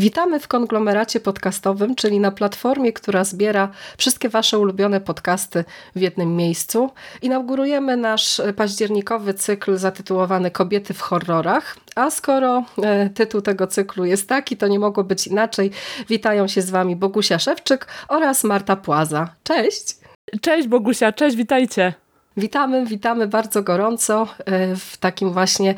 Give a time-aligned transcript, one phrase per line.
[0.00, 3.68] Witamy w konglomeracie podcastowym, czyli na platformie, która zbiera
[3.98, 5.64] wszystkie Wasze ulubione podcasty
[5.96, 6.90] w jednym miejscu.
[7.22, 11.76] Inaugurujemy nasz październikowy cykl zatytułowany Kobiety w horrorach.
[11.94, 15.70] A skoro e, tytuł tego cyklu jest taki, to nie mogło być inaczej.
[16.08, 19.34] Witają się z Wami Bogusia Szewczyk oraz Marta Płaza.
[19.42, 19.96] Cześć!
[20.40, 21.94] Cześć Bogusia, cześć, witajcie.
[22.36, 25.74] Witamy, witamy bardzo gorąco e, w takim właśnie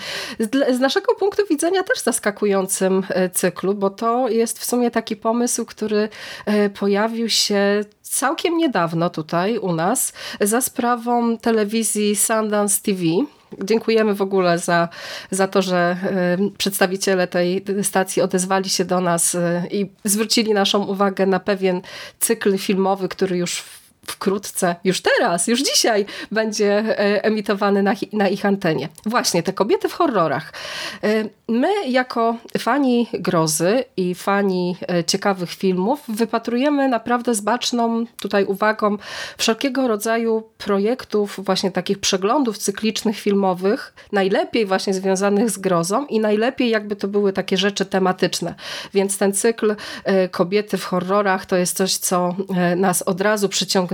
[0.75, 5.65] z naszego punktu widzenia też zaskakującym e, cyklu, bo to jest w sumie taki pomysł,
[5.65, 6.09] który
[6.47, 13.03] e, pojawił się całkiem niedawno tutaj u nas za sprawą telewizji Sundance TV.
[13.62, 14.89] Dziękujemy w ogóle za,
[15.30, 15.97] za to, że
[16.59, 19.37] przedstawiciele tej stacji odezwali się do nas
[19.70, 21.81] i zwrócili naszą uwagę na pewien
[22.20, 23.64] cykl filmowy, który już
[24.06, 28.89] wkrótce, już teraz, już dzisiaj będzie e, emitowany na, na, ich antenie.
[29.06, 30.53] Właśnie, te kobiety w horrorach.
[31.05, 38.44] E, my jako fani grozy i fani e, ciekawych filmów wypatrujemy naprawdę z baczną tutaj
[38.44, 38.97] uwagą
[39.39, 46.70] wszelkiego rodzaju projektów, właśnie takich przeglądów cyklicznych filmowych, najlepiej właśnie związanych z grozą i najlepiej
[46.70, 48.55] jakby to były takie rzeczy tematyczne.
[48.94, 49.77] Więc ten cykl
[50.31, 52.34] kobiety w horrorach to jest coś, co
[52.77, 53.91] nas od razu przyciąga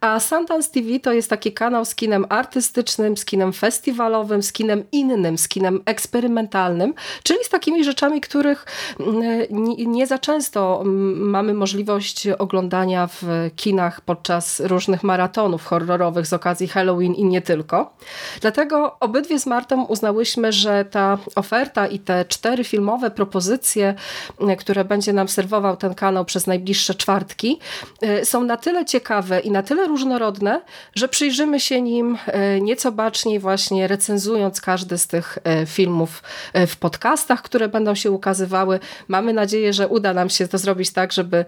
[0.00, 4.84] a Sundance TV to jest taki kanał z kinem artystycznym, z kinem festiwalowym, z kinem
[4.92, 8.66] innym, z kinem eksperymentalnym, czyli z takimi rzeczami, których
[9.00, 9.46] mm,
[9.92, 16.68] nie za często mm, mamy możliwość oglądania w kinach podczas różnych maratonów horrorowych z okazji
[16.68, 17.94] Halloween i nie tylko.
[18.40, 23.94] Dlatego obydwie z Martą uznałyśmy, że ta oferta i te cztery filmowe propozycje,
[24.40, 27.58] mm, które będzie nam serwował ten kanał przez najbliższe czwartki,
[28.02, 30.60] y, są na tyle ciekawe, ciekawe i na tyle różnorodne,
[30.94, 36.22] że przyjrzymy się nim e, nieco baczniej właśnie recenzując każdy z tych e, filmów
[36.52, 38.80] e, w podcastach, które będą się ukazywały.
[39.08, 41.44] Mamy nadzieję, że uda nam się to zrobić tak, żeby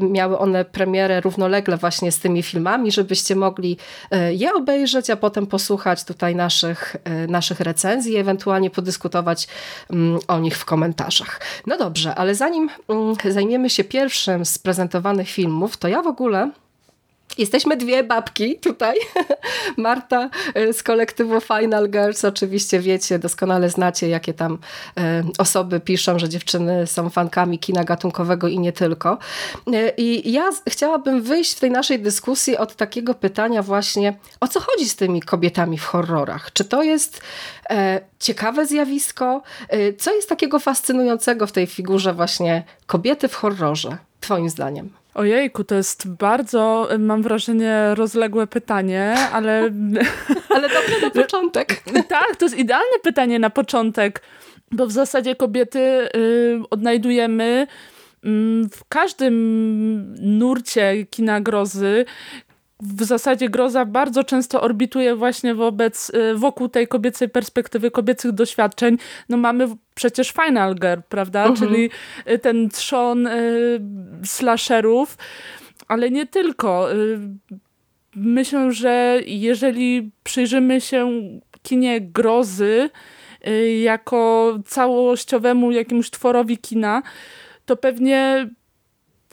[0.00, 3.76] miały one premierę równolegle właśnie z tymi filmami, żebyście mogli
[4.30, 6.96] je obejrzeć, a potem posłuchać tutaj naszych,
[7.28, 9.48] naszych recenzji, ewentualnie podyskutować
[9.90, 11.40] mm, o nich w komentarzach.
[11.66, 16.50] No dobrze, ale zanim mm, zajmiemy się pierwszym z prezentowanych filmów, to ja w ogóle
[17.38, 18.96] Jesteśmy dwie babki tutaj.
[19.76, 22.24] Marta e, z kolektywu Final Girls.
[22.24, 24.58] Oczywiście wiecie, doskonale znacie, jakie tam
[24.98, 29.18] e, osoby piszą, że dziewczyny są fankami kina gatunkowego i nie tylko.
[29.72, 34.60] E, I ja chciałabym wyjść w tej naszej dyskusji od takiego pytania właśnie, o co
[34.60, 36.52] chodzi z tymi kobietami w horrorach?
[36.52, 37.20] Czy to jest
[38.18, 39.42] ciekawe zjawisko?
[39.98, 45.03] Co jest takiego fascynującego w tej figurze właśnie kobiety w horrorze, twoim zdaniem?
[45.14, 49.70] Ojejku, to jest bardzo, mam wrażenie, rozległe pytanie, ale...
[50.54, 51.82] ale dobre na początek.
[52.08, 54.22] tak, to jest idealne pytanie na początek,
[54.72, 55.78] bo w zasadzie kobiety
[56.16, 57.66] y, odnajdujemy
[58.24, 59.34] mm, w każdym
[60.38, 62.04] nurcie kina grozy,
[62.82, 68.98] w zasadzie groza bardzo często orbituje właśnie wobec, y, wokół tej kobiecej perspektywy, kobiecych doświadczeń.
[69.28, 71.44] No mamy przecież Final Girl, prawda?
[71.44, 71.56] Mhm.
[71.56, 71.90] Czyli
[72.30, 73.80] y, ten trzon y,
[74.24, 75.16] slasherów,
[75.88, 76.92] ale nie tylko.
[76.92, 77.18] Y,
[78.16, 81.22] myślę, że jeżeli przyjrzymy się
[81.62, 82.90] kinie grozy
[83.48, 87.02] y, jako całościowemu jakiemuś tworowi kina,
[87.64, 88.48] to pewnie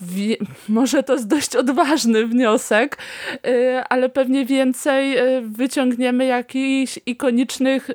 [0.70, 2.98] może to jest dość odważny wniosek,
[3.48, 7.94] y, ale pewnie więcej y, wyciągniemy jakichś ikonicznych y,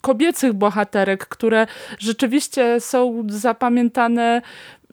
[0.00, 1.66] kobiecych bohaterek, które
[1.98, 4.42] rzeczywiście są zapamiętane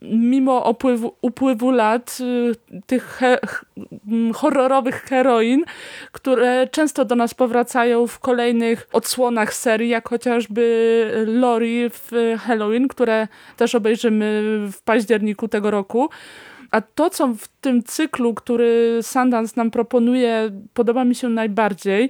[0.02, 3.40] mimo opływu, upływu lat y, tych he,
[4.34, 5.64] horrorowych heroin,
[6.12, 13.28] które często do nas powracają w kolejnych odsłonach serii, jak chociażby Lori w Halloween, które
[13.58, 16.10] też obejrzymy w październiku tego roku.
[16.72, 22.10] A to, co w tym cyklu, który Sundance nam proponuje, podoba mi się najbardziej,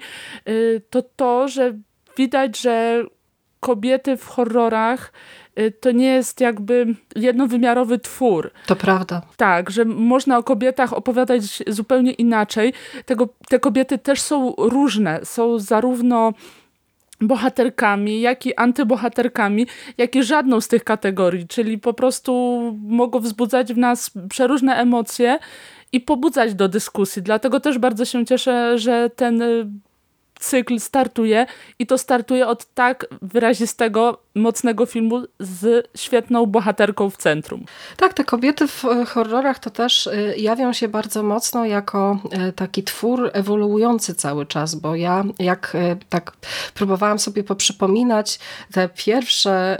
[0.49, 1.73] y, to to, że
[2.17, 3.03] widać, że
[3.59, 5.11] kobiety w horrorach
[5.59, 8.51] Y, to nie jest jakby jednowymiarowy twór.
[8.65, 9.21] To prawda.
[9.37, 12.73] Tak, że można o kobietach opowiadać zupełnie inaczej.
[13.05, 15.19] Tego, te kobiety też są różne.
[15.23, 16.33] Są zarówno
[17.21, 19.67] bohaterkami, jak i antybohaterkami,
[19.97, 22.33] jak i żadną z tych kategorii, czyli po prostu
[22.87, 25.39] mogą wzbudzać w nas przeróżne emocje
[25.91, 27.21] i pobudzać do dyskusji.
[27.21, 29.43] Dlatego też bardzo się cieszę, że ten
[30.39, 31.45] cykl startuje
[31.79, 37.65] i to startuje od tak wyrazistego, mocnego filmu z świetną bohaterką w centrum.
[37.97, 42.51] Tak, te kobiety w e, horrorach to też e, jawią się bardzo mocno jako e,
[42.51, 45.77] taki twór ewoluujący cały czas, bo ja jak
[46.09, 46.31] tak
[46.73, 48.39] próbowałam sobie poprzypominać
[48.71, 49.77] te pierwsze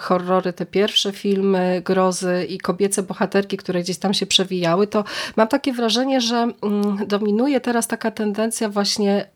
[0.00, 5.04] horrory, te pierwsze filmy grozy i kobiece bohaterki, które gdzieś tam się przewijały, to
[5.36, 9.26] mam takie wrażenie, że mm, dominuje teraz taka tendencja właśnie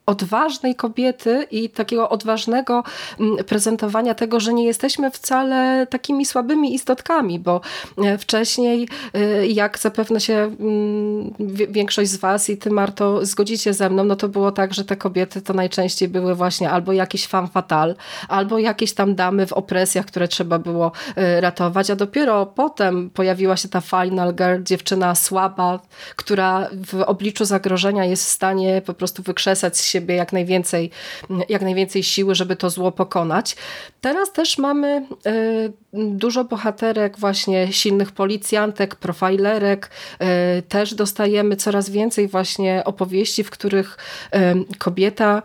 [0.55, 2.83] odważnej kobiety i takiego odważnego
[3.21, 7.61] mm, prezentowania tego, że nie jesteśmy wcale takimi słabymi istotkami, bo
[7.99, 11.35] e, wcześniej, e, jak zapewne się mm,
[11.69, 14.97] większość z was i ty Marto zgodzicie ze mną, no to było tak, że te
[14.97, 17.95] kobiety to najczęściej były właśnie albo jakiś fan fatal,
[18.29, 23.57] albo jakieś tam damy w opresjach, które trzeba było e, ratować, a dopiero potem pojawiła
[23.57, 25.81] się ta final girl, dziewczyna słaba,
[26.17, 30.44] która w obliczu zagrożenia jest w stanie po prostu wykrzesać z siebie jak najwięcej,
[31.49, 33.57] jak najwięcej siły, żeby to zło pokonać.
[34.01, 39.91] Teraz też mamy y, dużo bohaterek, właśnie silnych policjantek, profilerek.
[40.59, 43.99] Y, też dostajemy coraz więcej właśnie opowieści, w których
[44.35, 45.43] y, kobieta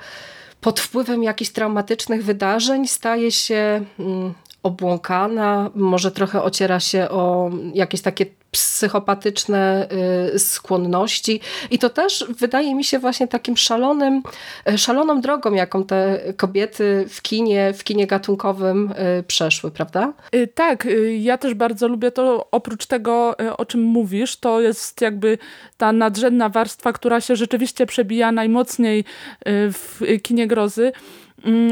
[0.61, 4.33] pod wpływem jakichś traumatycznych wydarzeń staje się mm,
[4.63, 9.87] obłąkana, może trochę ociera się o jakieś takie psychopatyczne
[10.35, 11.39] y, skłonności
[11.71, 14.23] i to też wydaje mi się właśnie takim szalonym,
[14.69, 20.13] y, szaloną drogą, jaką te kobiety w kinie, w kinie gatunkowym y, przeszły, prawda?
[20.53, 20.87] Tak,
[21.19, 25.37] ja też bardzo lubię to, oprócz tego, o czym mówisz, to jest jakby
[25.77, 29.03] ta nadrzędna warstwa, która się rzeczywiście przebija najmocniej
[29.45, 30.91] w kinie grozy,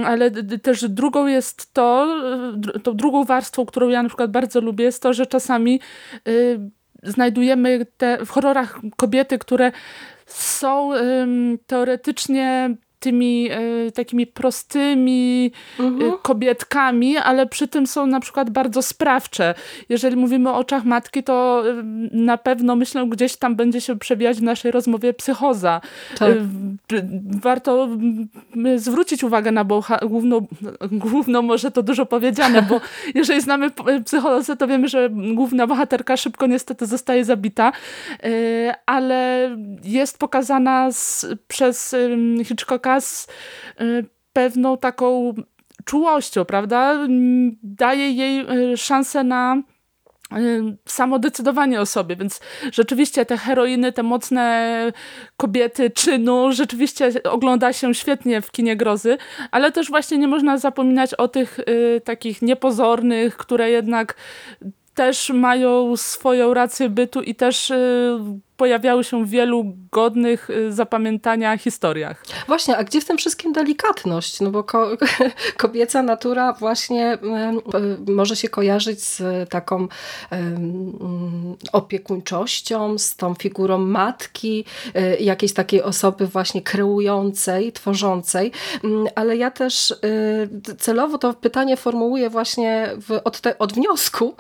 [0.06, 0.32] ale
[0.62, 2.18] też drugą jest to,
[2.84, 5.80] tą drugą warstwą, którą ja na przykład bardzo lubię, jest to, że czasami
[7.04, 9.72] znajdujemy te, w horrorach kobiety, które
[10.26, 12.76] są ym, teoretycznie
[13.08, 16.12] tymi e, takimi prostymi e, mhm.
[16.22, 19.56] kobietkami, ale przy tym są na przykład bardzo sprawcze.
[19.90, 24.38] Jeżeli mówimy o oczach matki, to e, na pewno myślę, gdzieś tam będzie się przebijać
[24.38, 25.82] w naszej rozmowie psychoza.
[26.18, 26.34] Tak.
[27.42, 27.90] Warto
[28.76, 29.66] zwrócić uwagę na
[30.02, 30.48] główną,
[30.92, 32.82] główną może to dużo powiedziane, bo
[33.20, 33.72] jeżeli znamy
[34.06, 37.72] psychozę, to wiemy, że główna bohaterka szybko niestety zostaje zabita,
[38.86, 39.50] ale
[39.84, 41.96] jest pokazana z, przez
[42.46, 43.28] Hitchcocka z
[43.82, 45.34] y, pewną taką
[45.86, 47.08] czułością, prawda?
[47.64, 49.62] Daje jej y, szansę na
[50.38, 52.42] y, samodecydowanie o sobie, więc
[52.72, 54.92] rzeczywiście te heroiny, te mocne
[55.38, 59.18] kobiety czynu, rzeczywiście ogląda się świetnie w kinie grozy,
[59.52, 64.16] ale też właśnie nie można zapominać o tych y, takich niepozornych, które jednak
[64.94, 68.20] też mają swoją rację bytu i też y,
[68.58, 72.24] pojawiały się w wielu godnych y, zapamiętania historiach.
[72.48, 74.42] Właśnie, a gdzie w tym wszystkim delikatność?
[74.42, 74.90] No bo ko
[75.58, 77.18] kobieca natura właśnie
[78.08, 79.88] y, może się kojarzyć z taką
[81.72, 84.66] opiekuńczością, z tą figurą matki,
[84.98, 88.52] y, jakiejś takiej osoby właśnie kreującej, tworzącej,
[88.84, 89.96] mm, ale ja też
[90.78, 94.36] celowo to pytanie formułuję właśnie w, od, te, od wniosku,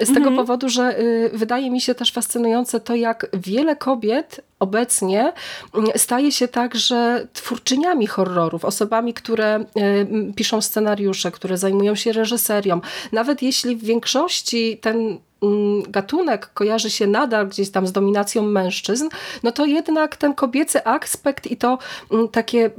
[0.00, 0.36] z tego mhm.
[0.36, 0.96] powodu, że
[1.32, 5.32] wydaje mi się też fascynujące to, jak wiele kobiet obecnie
[5.74, 9.64] mm, staje się także twórczyniami horrorów, osobami, które e,
[10.36, 12.80] piszą scenariusze, które zajmują się reżyserią.
[13.12, 19.08] Nawet jeśli w większości ten mm, gatunek kojarzy się nadal gdzieś tam z dominacją mężczyzn,
[19.42, 21.78] no to jednak ten kobiecy aspekt i to
[22.10, 22.70] mm, takie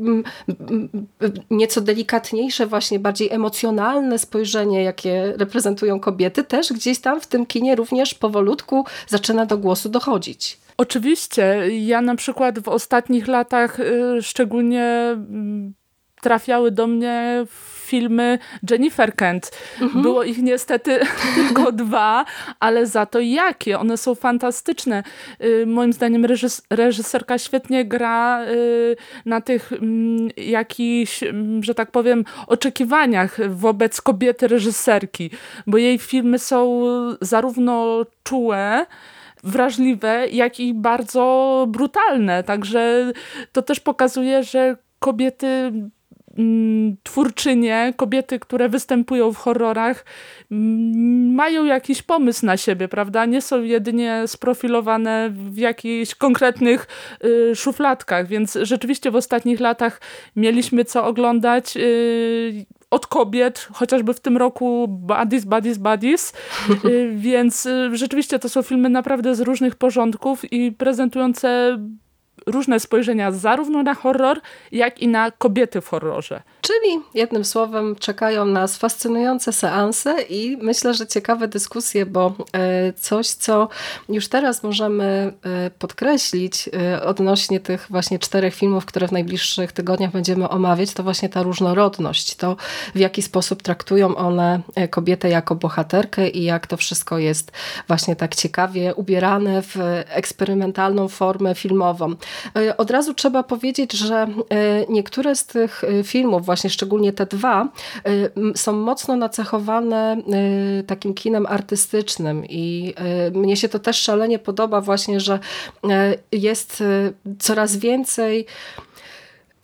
[1.52, 7.76] nieco delikatniejsze, właśnie bardziej emocjonalne spojrzenie, jakie reprezentują kobiety, też gdzieś tam w tym kinie
[7.76, 10.63] również powolutku zaczyna do głosu dochodzić.
[10.78, 11.68] Oczywiście.
[11.80, 15.74] Ja na przykład w ostatnich latach y, szczególnie mm,
[16.22, 17.46] trafiały do mnie
[17.86, 18.40] filmy
[18.70, 19.52] Jennifer Kent.
[19.82, 20.02] Mhm.
[20.02, 21.00] Było ich niestety
[21.36, 22.26] tylko dwa,
[22.60, 23.80] ale za to jakie.
[23.80, 25.04] One są fantastyczne.
[25.44, 31.92] Y, moim zdaniem reżys reżyserka świetnie gra y, na tych mm, jakichś, mm, że tak
[31.92, 35.30] powiem, oczekiwaniach wobec kobiety reżyserki,
[35.68, 36.84] bo jej filmy są
[37.22, 38.86] zarówno czułe,
[39.44, 42.44] wrażliwe, jak i bardzo brutalne.
[42.44, 43.12] Także
[43.52, 45.48] to też pokazuje, że kobiety
[46.38, 50.06] mm, twórczynie, kobiety, które występują w horrorach,
[50.52, 53.26] mm, mają jakiś pomysł na siebie, prawda?
[53.26, 56.88] Nie są jedynie sprofilowane w jakichś konkretnych
[57.24, 60.02] y, szufladkach, więc rzeczywiście w ostatnich latach
[60.36, 61.78] mieliśmy co oglądać.
[61.78, 66.34] Y, od kobiet, chociażby w tym roku Buddies, Buddies, Buddies,
[66.86, 71.78] y, więc y, rzeczywiście to są filmy naprawdę z różnych porządków i prezentujące
[72.46, 76.42] różne spojrzenia zarówno na horror, jak i na kobiety w horrorze.
[76.62, 83.28] Czyli jednym słowem czekają nas fascynujące seanse i myślę, że ciekawe dyskusje, bo e, coś,
[83.28, 83.70] co
[84.10, 90.12] już teraz możemy e, podkreślić e, odnośnie tych właśnie czterech filmów, które w najbliższych tygodniach
[90.12, 92.56] będziemy omawiać, to właśnie ta różnorodność, to
[92.96, 97.52] w jaki sposób traktują one kobietę jako bohaterkę i jak to wszystko jest
[97.88, 102.16] właśnie tak ciekawie ubierane w eksperymentalną formę filmową.
[102.78, 104.28] Od razu trzeba powiedzieć, że
[104.90, 107.68] niektóre z tych filmów, właśnie szczególnie te dwa,
[108.56, 110.18] są mocno nacechowane
[110.88, 112.46] takim kinem artystycznym.
[112.50, 112.94] I
[113.34, 115.40] mnie się to też szalenie podoba właśnie, że
[116.32, 116.84] jest
[117.40, 118.46] coraz więcej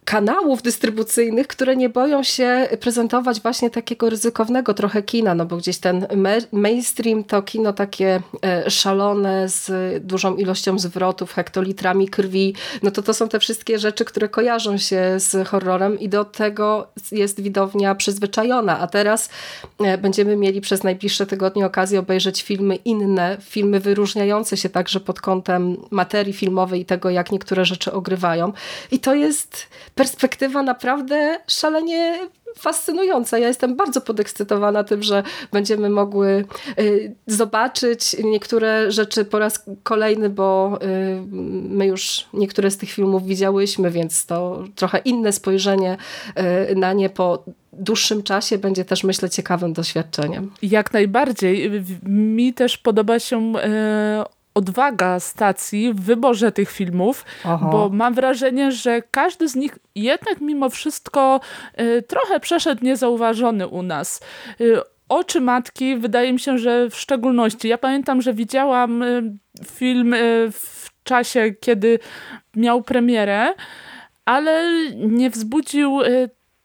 [0.10, 5.78] kanałów dystrybucyjnych, które nie boją się prezentować właśnie takiego ryzykownego trochę kina, no bo gdzieś
[5.78, 6.08] ten
[6.52, 9.72] mainstream to kino takie e, szalone z
[10.06, 15.16] dużą ilością zwrotów, hektolitrami krwi, no to to są te wszystkie rzeczy, które kojarzą się
[15.18, 19.30] z horrorem i do tego jest widownia przyzwyczajona, a teraz
[19.80, 25.22] e, będziemy mieli przez najbliższe tygodnie okazję obejrzeć filmy inne, filmy wyróżniające się także pod
[25.22, 28.54] kątem materii filmowej i tego, jak niektóre rzeczy ogrywają.
[28.92, 29.68] I to jest
[30.00, 32.20] perspektywa naprawdę szalenie
[32.58, 33.38] fascynująca.
[33.38, 36.46] Ja jestem bardzo podekscytowana tym, że będziemy mogły
[36.80, 41.22] y, zobaczyć niektóre rzeczy po raz kolejny, bo y,
[41.70, 45.98] my już niektóre z tych filmów widziałyśmy, więc to trochę inne spojrzenie
[46.72, 50.52] y, na nie po dłuższym czasie będzie też, myślę, ciekawym doświadczeniem.
[50.62, 51.72] Jak najbardziej.
[52.04, 53.54] Mi też podoba się
[54.54, 57.70] odwaga stacji w wyborze tych filmów, Aha.
[57.72, 61.40] bo mam wrażenie, że każdy z nich jednak mimo wszystko
[61.82, 64.22] y, trochę przeszedł niezauważony u nas.
[64.62, 64.78] Y,
[65.10, 67.68] Oczy Matki wydaje mi się, że w szczególności.
[67.68, 70.16] Ja pamiętam, że widziałam y, film
[70.52, 72.00] w czasie, kiedy
[72.56, 73.54] miał premierę,
[74.26, 74.66] ale
[74.96, 76.00] nie wzbudził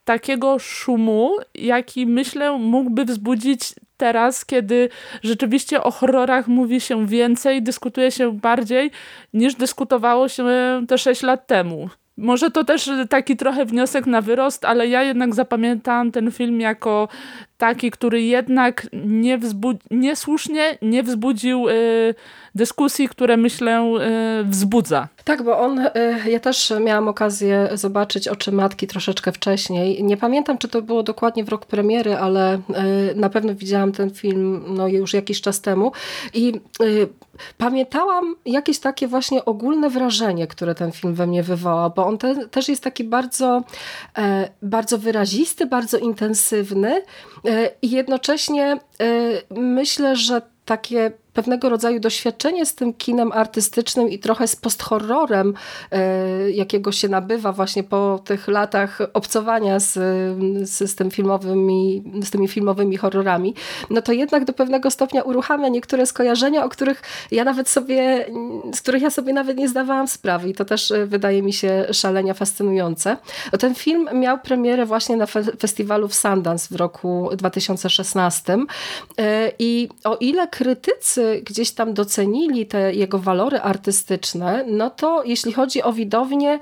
[0.04, 4.88] takiego szumu, jaki myślę mógłby wzbudzić teraz, kiedy
[5.22, 8.90] rzeczywiście o horrorach mówi się więcej, dyskutuje się bardziej
[9.32, 10.44] niż dyskutowało się
[10.88, 11.88] te 6 lat temu.
[12.16, 17.08] Może to też taki trochę wniosek na wyrost, ale ja jednak zapamiętałam ten film jako
[17.64, 19.38] taki, który jednak nie
[19.90, 22.14] niesłusznie nie wzbudził y,
[22.54, 23.94] dyskusji, które myślę
[24.40, 25.08] y, wzbudza.
[25.24, 25.90] Tak, bo on, y,
[26.26, 30.04] ja też miałam okazję zobaczyć Oczy Matki troszeczkę wcześniej.
[30.04, 32.60] Nie pamiętam, czy to było dokładnie w rok premiery, ale y,
[33.16, 35.92] na pewno widziałam ten film no, już jakiś czas temu
[36.34, 37.08] i y,
[37.58, 42.48] pamiętałam jakieś takie właśnie ogólne wrażenie, które ten film we mnie wywołał, bo on te,
[42.48, 43.62] też jest taki bardzo,
[44.18, 47.02] e, bardzo wyrazisty, bardzo intensywny
[47.44, 48.78] e, i jednocześnie e,
[49.50, 55.54] myślę, że takie pewnego rodzaju doświadczenie z tym kinem artystycznym i trochę z posthorrorem,
[55.90, 59.92] e, jakiego się nabywa właśnie po tych latach obcowania z,
[60.70, 63.54] z, tym filmowymi, z tymi filmowymi horrorami,
[63.90, 68.26] no to jednak do pewnego stopnia uruchamia niektóre skojarzenia, o których ja nawet sobie,
[68.74, 71.86] z których ja sobie nawet nie zdawałam sprawy i to też e, wydaje mi się
[71.92, 73.16] szalenia fascynujące.
[73.58, 78.58] Ten film miał premierę właśnie na fe festiwalu w Sundance w roku 2016
[79.18, 85.52] e, i o ile krytycy gdzieś tam docenili te jego walory artystyczne, no to jeśli
[85.52, 86.58] chodzi o widownię,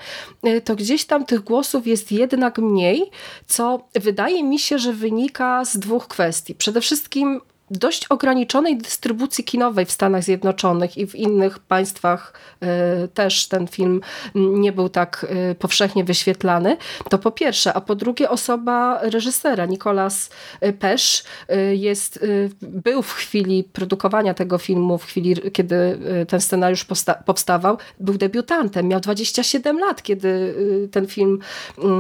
[0.47, 3.11] y, to gdzieś tam tych głosów jest jednak mniej,
[3.47, 6.55] co wydaje mi się, że wynika z dwóch kwestii.
[6.55, 7.41] Przede wszystkim
[7.73, 14.01] dość ograniczonej dystrybucji kinowej w Stanach Zjednoczonych i w innych państwach e, też ten film
[14.35, 16.77] nie był tak e, powszechnie wyświetlany,
[17.09, 20.31] to po pierwsze, a po drugie osoba reżysera, Nicolas
[20.79, 22.27] Pesz e, jest,
[22.61, 25.99] był w chwili produkowania tego filmu, w chwili kiedy
[26.29, 26.87] ten scenariusz
[27.27, 30.55] powstawał, był debiutantem, miał 27 lat, kiedy
[30.91, 31.39] ten film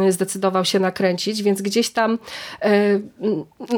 [0.08, 2.18] zdecydował się nakręcić, więc gdzieś tam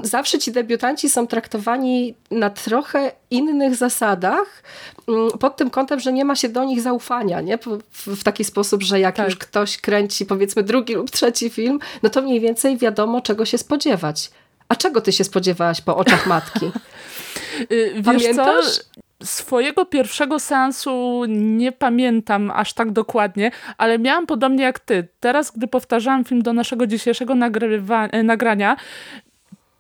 [0.03, 1.84] zawsze ci debiutanci są traktowani
[2.31, 4.63] na trochę innych zasadach,
[5.09, 7.59] mm, pod tym kątem, że nie ma się do nich zaufania, nie?
[7.93, 9.27] W, taki sposób, że jak tak.
[9.27, 13.59] już ktoś kręci powiedzmy drugi lub trzeci film, no to mniej więcej wiadomo, czego się
[13.59, 14.31] spodziewać.
[14.69, 16.71] A czego ty się spodziewałaś po oczach matki?
[17.73, 18.81] Y, Pamiętasz?
[19.23, 25.09] Swojego pierwszego seansu nie pamiętam aż tak dokładnie, ale miałam podobnie jak ty.
[25.21, 27.35] Teraz, gdy powtarzałam film do naszego dzisiejszego
[28.23, 28.77] nagrania,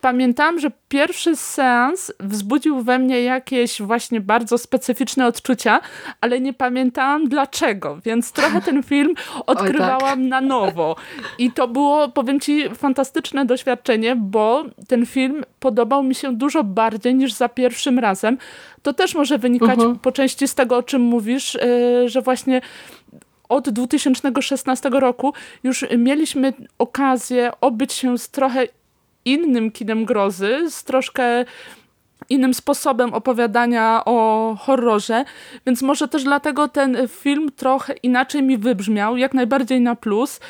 [0.05, 5.81] pamiętam, że pierwszy seans wzbudził we mnie jakieś właśnie bardzo specyficzne odczucia,
[6.21, 9.15] ale nie pamiętałam dlaczego, więc trochę ten film
[9.47, 10.31] odkrywałam Oj, tak.
[10.31, 10.97] na nowo.
[11.39, 17.15] I to było, powiem ci, fantastyczne doświadczenie, bo ten film podobał mi się dużo bardziej
[17.15, 18.39] niż za pierwszym razem.
[18.83, 19.95] To też może wynikać uh mhm.
[19.95, 19.99] -huh.
[19.99, 22.61] po części z tego, o czym mówisz, yy, że właśnie
[23.49, 25.33] od 2016 roku
[25.63, 28.67] już mieliśmy okazję obyć się z trochę
[29.25, 31.45] innym kinem grozy, z troszkę
[32.29, 35.25] innym sposobem opowiadania o horrorze,
[35.67, 40.41] więc może też dlatego ten film trochę inaczej mi wybrzmiał, jak najbardziej na plus.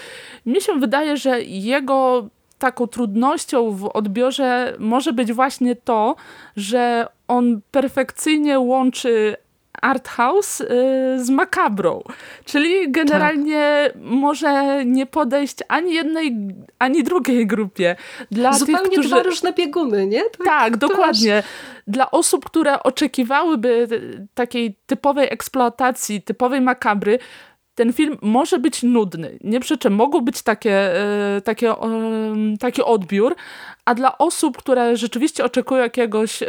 [0.47, 2.29] Mi się wydaje, że jego
[2.59, 6.17] taką trudnością w odbiorze może być właśnie to,
[6.57, 9.37] że on perfekcyjnie łączy
[9.83, 10.67] art house y,
[11.25, 12.03] z makabrą.
[12.45, 14.03] Czyli generalnie tak.
[14.03, 16.37] może nie podejść ani jednej,
[16.79, 17.97] ani drugiej grupie.
[18.31, 19.09] Dla Zupełnie tych, którzy...
[19.09, 20.23] dwa różne bieguny, nie?
[20.23, 21.43] Tak, tak dokładnie.
[21.87, 23.89] Dla osób, które oczekiwałyby
[24.35, 27.19] takiej typowej eksploatacji, typowej makabry,
[27.75, 29.39] ten film może być nudny.
[29.41, 31.01] Nie przeczę, mogą być takie,
[31.37, 31.75] e, takie,
[32.61, 33.37] taki odbiór,
[33.85, 36.49] a dla osób, które rzeczywiście oczekują jakiegoś yy,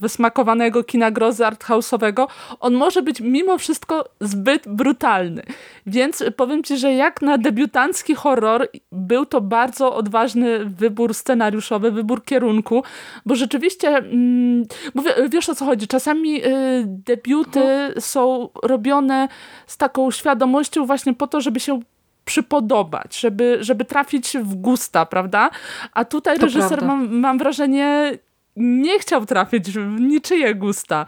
[0.00, 2.26] wysmakowanego kina grozy arthouse'owego,
[2.60, 5.42] on może być mimo wszystko zbyt brutalny.
[5.86, 12.24] Więc powiem Ci, że jak na debiutancki horror był to bardzo odważny wybór scenariuszowy, wybór
[12.24, 12.82] kierunku,
[13.26, 16.42] bo rzeczywiście, mm, bo wiesz o co chodzi, czasami yy,
[16.86, 18.00] debiuty mhm.
[18.00, 19.28] są robione
[19.66, 21.80] z taką świadomością właśnie po to, żeby się
[22.26, 25.50] przypodobać, żeby, żeby trafić w gusta, prawda?
[25.92, 28.18] A tutaj to reżyser, mam, mam wrażenie,
[28.56, 31.06] nie chciał trafić w niczyje gusta.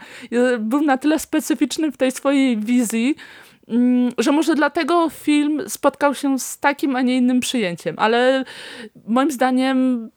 [0.59, 3.15] Był na tyle specyficzny w tej swojej wizji,
[3.67, 7.95] mm, że może dlatego film spotkał się z takim, a nie innym przyjęciem.
[7.97, 8.45] Ale
[9.07, 10.09] moim zdaniem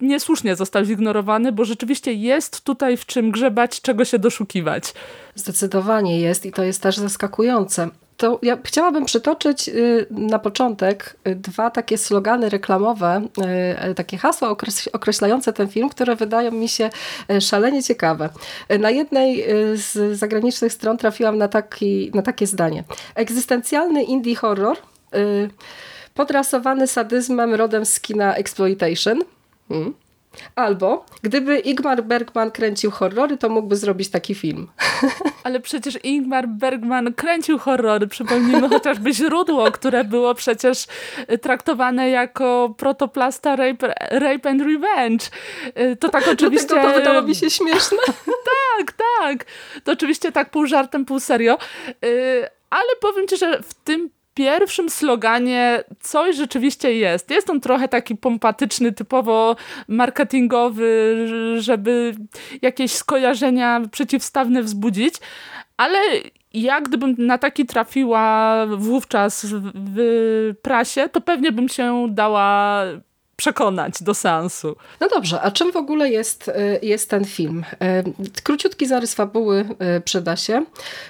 [0.00, 4.94] niesłusznie został zignorowany, bo rzeczywiście jest tutaj w czym grzebać, czego się doszukiwać.
[5.34, 11.34] Zdecydowanie jest i to jest też zaskakujące to ja chciałabym przytoczyć y, na początek y,
[11.34, 13.26] dwa takie slogany reklamowe,
[13.90, 14.56] y, takie hasła
[14.92, 16.90] określające ten film, które wydają mi się
[17.40, 18.28] szalenie ciekawe.
[18.78, 19.44] Na jednej
[19.74, 22.84] z zagranicznych stron trafiłam na, taki, na takie zdanie.
[23.14, 24.76] Egzystencjalny indie horror
[26.14, 29.18] podrasowany sadyzmem rodem z kina exploitation.
[29.68, 29.94] Hmm.
[30.54, 34.68] Albo gdyby Ingmar Bergman kręcił horrory, to mógłby zrobić taki film.
[35.44, 38.06] Ale przecież Ingmar Bergman kręcił horrory.
[38.06, 40.86] Przypomnijmy chociażby źródło, które było przecież
[41.42, 45.26] traktowane jako protoplasta Rape, rape and Revenge.
[46.00, 46.66] To tak oczywiście...
[46.66, 47.98] to wydało mi się śmieszne.
[48.76, 49.44] tak, tak.
[49.84, 51.58] To oczywiście tak pół żartem, pół serio.
[52.04, 57.30] Y, ale powiem ci, że w tym pierwszym sloganie coś rzeczywiście jest.
[57.30, 59.56] Jest on trochę taki pompatyczny, typowo
[59.88, 61.26] marketingowy,
[61.58, 62.14] żeby
[62.62, 65.14] jakieś skojarzenia przeciwstawne wzbudzić,
[65.76, 65.98] ale
[66.54, 72.82] ja gdybym na taki trafiła wówczas w prasie, to pewnie bym się dała
[73.36, 74.76] przekonać do seansu.
[75.00, 77.64] No dobrze, a czym w ogóle jest, y, jest ten film?
[78.36, 80.64] Y, króciutki zarys fabuły y, przyda się,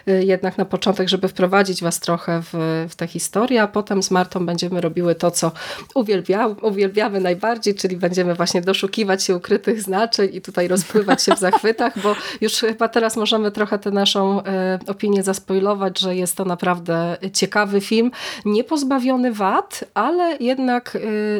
[0.06, 4.46] jednak na początek, żeby wprowadzić was trochę w, w tę historię, a potem z Martą
[4.46, 5.52] będziemy robiły to, co
[5.94, 11.38] uwielbia, uwielbiamy najbardziej, czyli będziemy właśnie doszukiwać się ukrytych znaczeń i tutaj rozpływać się w
[11.38, 14.42] zachwytach, bo już chyba teraz możemy trochę tę naszą
[14.86, 18.10] opinię zaspoilować, że jest to naprawdę ciekawy film,
[18.44, 20.98] nie pozbawiony wad, ale jednak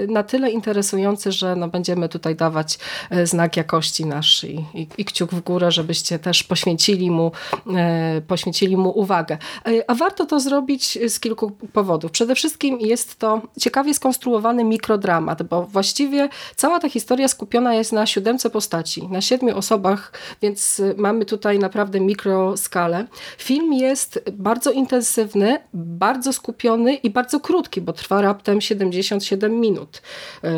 [0.09, 2.79] na tyle interesujący, interesujący, że no będziemy tutaj dawać
[3.11, 7.33] e, znak jakości nasz i, i, i kciuk w górę, żebyście też poświęcili mu,
[7.77, 9.39] e, poświęcili mu uwagę.
[9.67, 12.11] E, a warto to zrobić z kilku powodów.
[12.11, 18.07] Przede wszystkim jest to ciekawie skonstruowany mikrodramat, bo właściwie cała ta historia skupiona jest na
[18.07, 23.07] siódemce postaci, na siedmiu osobach, więc mamy tutaj naprawdę mikroskalę.
[23.39, 30.03] Film jest bardzo intensywny, bardzo skupiony i bardzo krótki, bo trwa raptem 77 minut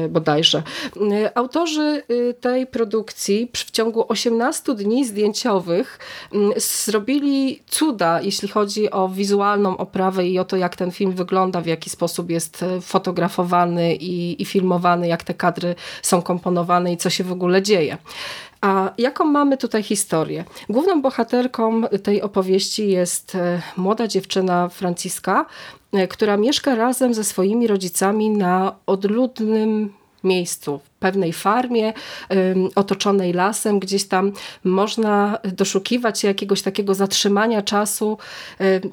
[0.09, 0.63] bodajże.
[1.35, 5.99] Autorzy y, tej produkcji w ciągu 18 dni zdjęciowych
[6.33, 11.61] mm, zrobili cuda, jeśli chodzi o wizualną oprawę i o to, jak ten film wygląda,
[11.61, 17.11] w jaki sposób jest fotografowany i, i filmowany, jak te kadry są komponowane i co
[17.11, 17.99] się w ogóle dzieje.
[18.61, 20.45] A jaką mamy tutaj historię?
[20.69, 25.47] Główną bohaterką tej opowieści jest e, młoda dziewczyna Franciska,
[25.93, 29.93] e, która mieszka razem ze swoimi rodzicami na odludnym
[30.25, 31.93] miejscu, pewnej farmie
[32.75, 34.33] otoczonej lasem, gdzieś tam
[34.65, 38.19] można doszukiwać się jakiegoś takiego zatrzymania czasu.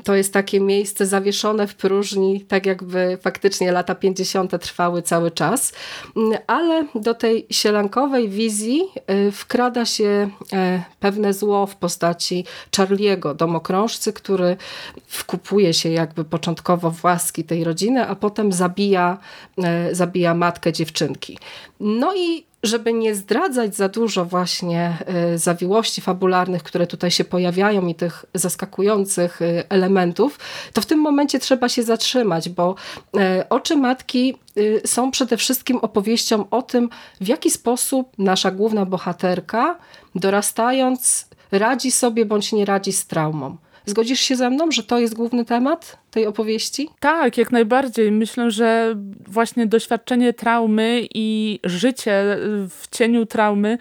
[0.03, 4.61] To jest takie miejsce zawieszone w próżni, tak jakby faktycznie lata 50.
[4.61, 5.73] trwały cały czas.
[6.47, 8.81] Ale do tej sielankowej wizji
[9.27, 12.45] y, wkrada się e, pewne zło w postaci
[12.77, 14.57] Charliego, domokrążcy, który
[15.07, 19.17] wkupuje się jakby początkowo w łaski tej rodziny, a potem zabija,
[19.57, 21.37] e, zabija matkę dziewczynki.
[21.99, 24.97] No i żeby nie zdradzać za dużo właśnie
[25.33, 30.39] y, zawiłości fabularnych, które tutaj się pojawiają i tych zaskakujących y, elementów,
[30.73, 32.75] to w tym momencie trzeba się zatrzymać, bo
[33.15, 34.35] y, oczy matki
[34.85, 36.89] są przede wszystkim opowieścią o tym,
[37.21, 39.77] w jaki sposób nasza główna bohaterka
[40.15, 43.57] dorastając radzi sobie bądź nie radzi z traumą.
[43.85, 46.89] Zgodzisz się ze mną, że to jest główny temat tej opowieści?
[46.99, 48.11] Tak, jak najbardziej.
[48.11, 48.95] Myślę, że
[49.27, 52.37] właśnie doświadczenie traumy i życie
[52.69, 53.77] w cieniu traumy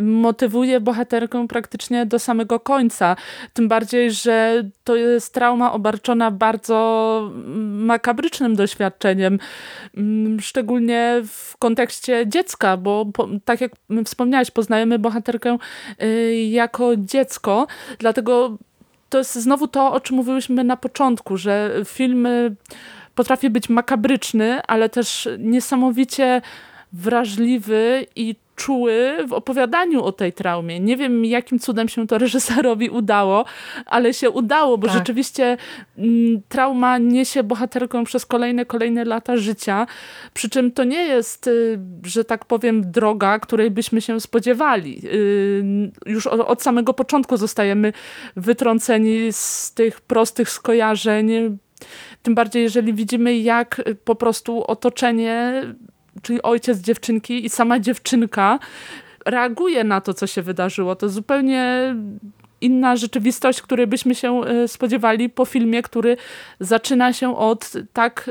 [0.00, 3.16] motywuje bohaterkę praktycznie do samego końca.
[3.52, 7.30] Tym bardziej, że to jest trauma obarczona bardzo
[7.70, 9.38] makabrycznym doświadczeniem,
[9.96, 13.06] mm, szczególnie w kontekście dziecka, bo
[13.44, 13.72] tak jak
[14.04, 15.58] wspomniałaś, poznajemy bohaterkę
[16.02, 17.66] y, jako dziecko,
[17.98, 18.58] dlatego
[19.14, 22.28] to jest znowu to, o czym mówiłyśmy na początku, że film
[23.14, 26.42] potrafi być makabryczny, ale też niesamowicie
[26.92, 30.80] wrażliwy i czuły w opowiadaniu o tej traumie.
[30.80, 33.44] Nie wiem, jakim cudem się to reżyserowi udało,
[33.86, 34.96] ale się udało, bo tak.
[34.96, 35.56] rzeczywiście
[35.98, 39.86] mm, trauma niesie bohaterką przez kolejne, kolejne lata życia,
[40.34, 45.00] przy czym to nie jest, y, że tak powiem, droga, której byśmy się spodziewali.
[45.04, 47.92] Y, już od samego początku zostajemy
[48.36, 51.58] wytrąceni z tych prostych skojarzeń,
[52.22, 55.62] tym bardziej, jeżeli widzimy, jak po prostu otoczenie
[56.22, 58.58] czyli ojciec dziewczynki i sama dziewczynka
[59.26, 60.96] reaguje na to, co się wydarzyło.
[60.96, 61.94] To zupełnie
[62.60, 66.16] inna rzeczywistość, której byśmy się e, spodziewali po filmie, który
[66.60, 68.30] zaczyna się od tak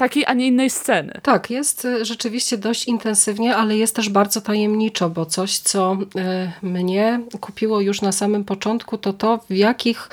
[0.00, 1.12] takiej, a nie innej sceny.
[1.22, 6.66] Tak, jest y, rzeczywiście dość intensywnie, ale jest też bardzo tajemniczo, bo coś, co y,
[6.66, 10.08] mnie kupiło już na samym początku, to to, w jakich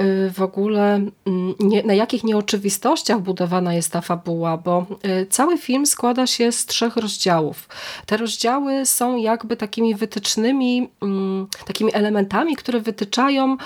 [0.00, 4.86] y, w ogóle, mm, na jakich nieoczywistościach budowana jest ta fabuła, bo
[5.30, 7.68] cały film składa się z trzech rozdziałów.
[8.06, 13.56] Te rozdziały są jakby takimi wytycznymi, mm, takimi elementami, które wytyczają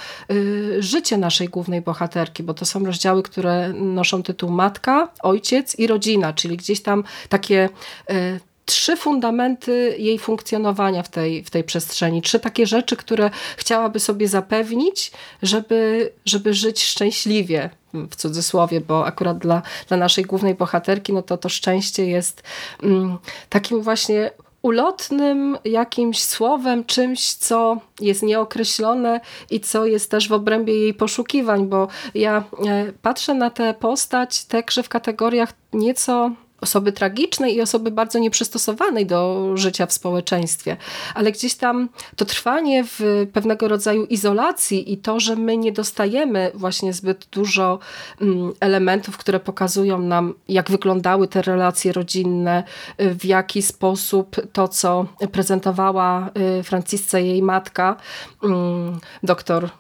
[0.79, 6.33] życie naszej głównej bohaterki, bo to są rozdziały, które noszą tytuł Matka, Ojciec, i rodzina,
[6.33, 7.69] czyli gdzieś tam takie
[8.11, 12.23] e, trzy fundamenty jej funkcjonowania w tej, w tej przestrzeni.
[12.23, 19.39] Trzy takie rzeczy, które chciałaby sobie zapewnić, żeby, żeby żyć szczęśliwie w cudzysłowie, bo akurat
[19.39, 22.43] dla, dla naszej głównej bohaterki, no to to szczęście jest
[22.83, 24.31] mm, takim właśnie
[24.67, 31.67] ulotnym jakimś słowem, czymś, co jest nieokreślone i co jest też w obrębie jej poszukiwań,
[31.67, 37.91] bo ja e, patrzę na tę postać także w kategoriach nieco osoby tragicznej i osoby
[37.91, 40.77] bardzo nieprzystosowanej do życia w społeczeństwie.
[41.15, 46.51] Ale gdzieś tam to trwanie w pewnego rodzaju izolacji i to, że my nie dostajemy
[46.55, 47.79] właśnie zbyt dużo
[48.21, 52.65] mm, elementów, które pokazują nam, jak wyglądały te relacje rodzinne,
[52.99, 57.97] w jaki sposób to, co prezentowała y, Francisce jej matka,
[58.43, 59.71] mm, doktor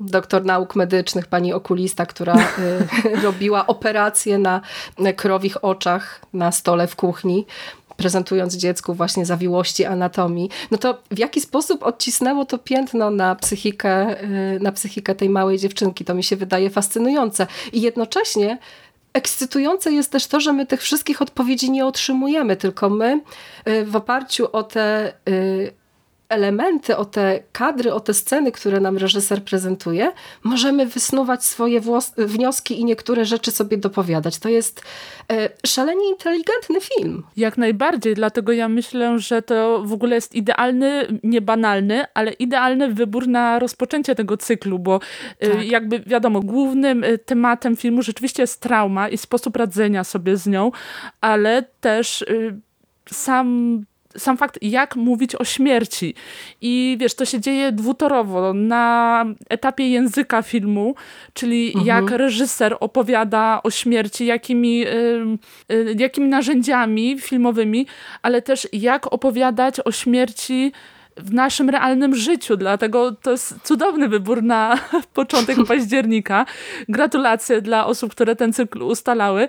[0.00, 4.60] doktor nauk medycznych, pani okulista, która y, robiła operację na
[5.16, 7.46] krowich oczach na stole w kuchni
[8.00, 14.22] prezentując dziecku właśnie zawiłości anatomii, no to w jaki sposób odcisnęło to piętno na psychikę,
[14.24, 16.04] y, na psychikę tej małej dziewczynki.
[16.04, 17.46] To mi się wydaje fascynujące.
[17.72, 18.58] I jednocześnie
[19.12, 23.20] Ekscytujące jest też to, że my tych wszystkich odpowiedzi nie otrzymujemy, tylko my
[23.68, 25.12] y, w oparciu o te
[26.30, 30.12] elementy, o te kadry, o te sceny, które nam reżyser prezentuje,
[30.44, 31.80] możemy wysnuwać swoje
[32.18, 34.38] wnioski i niektóre rzeczy sobie dopowiadać.
[34.38, 34.82] To jest
[35.32, 37.22] e, szalenie inteligentny film.
[37.36, 42.94] Jak najbardziej, dlatego ja myślę, że to w ogóle jest idealny, nie banalny, ale idealny
[42.94, 45.00] wybór na rozpoczęcie tego cyklu, bo
[45.40, 45.66] e, tak.
[45.66, 50.70] jakby wiadomo, głównym e, tematem filmu rzeczywiście jest trauma i sposób radzenia sobie z nią,
[51.20, 52.24] ale też
[53.12, 53.80] sam
[54.16, 56.14] sam fakt, jak mówić o śmierci.
[56.60, 58.54] I wiesz, to się dzieje dwutorowo.
[58.54, 60.94] Na etapie języka filmu,
[61.32, 61.86] czyli mhm.
[61.86, 64.92] jak reżyser opowiada o śmierci, jakimi, y,
[65.72, 67.86] y, jakimi narzędziami filmowymi,
[68.22, 70.72] ale też jak opowiadać o śmierci
[71.16, 74.78] w naszym realnym życiu, dlatego to jest cudowny wybór na
[75.14, 76.46] początek października.
[76.88, 79.48] Gratulacje dla osób, które ten cykl ustalały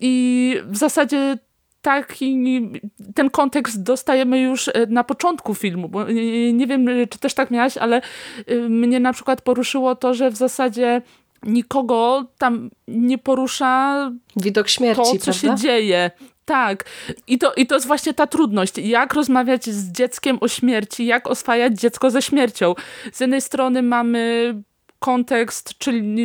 [0.00, 1.38] i w zasadzie
[1.82, 2.70] taki,
[3.14, 6.04] ten kontekst dostajemy już e, na początku filmu, bo
[6.52, 8.02] nie wiem, czy też tak miałaś, ale
[8.46, 11.02] e, mnie na przykład poruszyło to, że w zasadzie
[11.42, 15.56] nikogo tam nie porusza widok śmierci, to, co prawda?
[15.56, 16.10] się dzieje.
[16.44, 16.84] Tak.
[17.26, 18.78] I to, I to jest właśnie ta trudność.
[18.78, 22.74] Jak rozmawiać z dzieckiem o śmierci, jak oswajać dziecko ze śmiercią.
[23.12, 24.54] Z jednej strony mamy
[24.98, 26.16] kontekst, czyli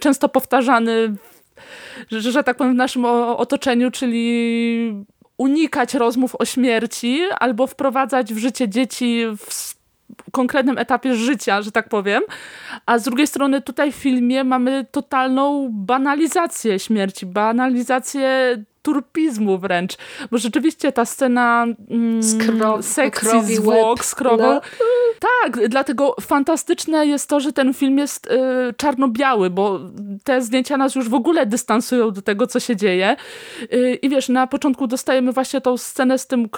[0.00, 1.14] często powtarzany
[2.10, 5.04] że, że tak powiem w naszym otoczeniu, czyli
[5.38, 9.74] unikać rozmów o śmierci albo wprowadzać w życie dzieci w
[10.32, 12.22] konkretnym etapie życia, że tak powiem.
[12.86, 19.96] A z drugiej strony tutaj w filmie mamy totalną banalizację śmierci, banalizację turpizmu wręcz,
[20.30, 24.60] bo rzeczywiście ta scena mm, Skro sekcji zwłok z krową, no.
[25.20, 28.30] tak, dlatego fantastyczne jest to, że ten film jest y,
[28.76, 29.80] czarno-biały, bo
[30.24, 33.16] te zdjęcia nas już w ogóle dystansują do tego, co się dzieje
[33.72, 36.48] y, i wiesz, na początku dostajemy właśnie tą scenę z tym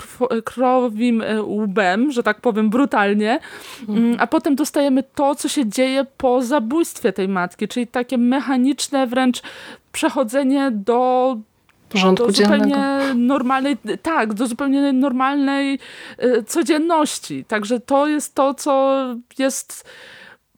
[0.45, 3.41] krowim y, łbem, że tak powiem brutalnie,
[3.89, 4.17] mhm.
[4.19, 9.43] a potem dostajemy to, co się dzieje po zabójstwie tej matki, czyli takie mechaniczne wręcz
[9.93, 11.37] przechodzenie do
[11.89, 12.65] porządku do dziennego.
[12.65, 15.79] zupełnie normalnej, tak, do zupełnie normalnej
[16.25, 17.45] y, codzienności.
[17.45, 19.05] Także to jest to, co
[19.39, 19.89] jest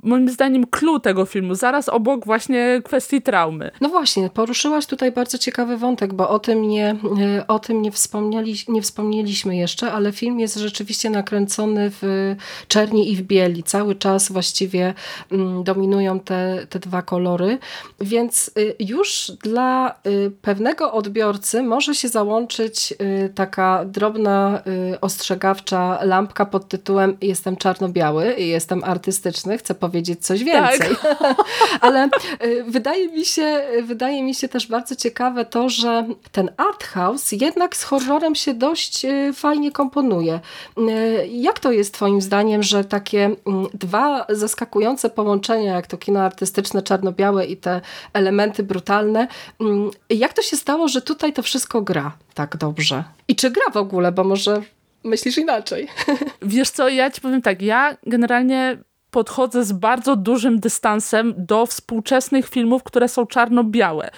[0.03, 3.71] moim zdaniem clue tego filmu, zaraz obok właśnie kwestii traumy.
[3.81, 7.93] No właśnie, poruszyłaś tutaj bardzo ciekawy wątek, bo o tym nie, e, o tym nie,
[7.93, 12.35] wspomnieli, nie wspomnieliśmy jeszcze, ale film jest rzeczywiście nakręcony w
[12.69, 13.63] czerni i w bieli.
[13.63, 14.95] Cały czas właściwie
[15.33, 17.59] mm, dominują te, te dwa kolory,
[18.01, 24.63] więc y, już dla y, pewnego odbiorcy może się załączyć y, taka drobna,
[25.01, 30.97] ostrzegawcza lampka pod tytułem jestem czarno-biały, jestem artystyczny, chcę powiedzieć powiedzieć coś więcej.
[31.03, 31.37] Tak.
[31.81, 32.09] Ale
[32.45, 37.33] y, wydaje mi, się, wydaje mi się też bardzo ciekawe to, że ten art house
[37.33, 40.41] jednak z horrorem się dość y, fajnie komponuje.
[40.79, 46.21] Y, jak to jest twoim zdaniem, że takie mm, dwa zaskakujące połączenia, jak to kino
[46.21, 47.81] artystyczne czarno-białe i te
[48.13, 49.29] elementy brutalne,
[49.61, 53.05] mm, jak to się stało, że tutaj to wszystko gra tak dobrze?
[53.29, 54.63] I czy gra w ogóle, bo może
[55.05, 55.89] myślisz inaczej.
[56.43, 58.79] Wiesz co, ja ci powiem tak, ja generalnie
[59.11, 64.11] podchodzę z bardzo dużym dystansem do współczesnych filmów, które są czarno-białe,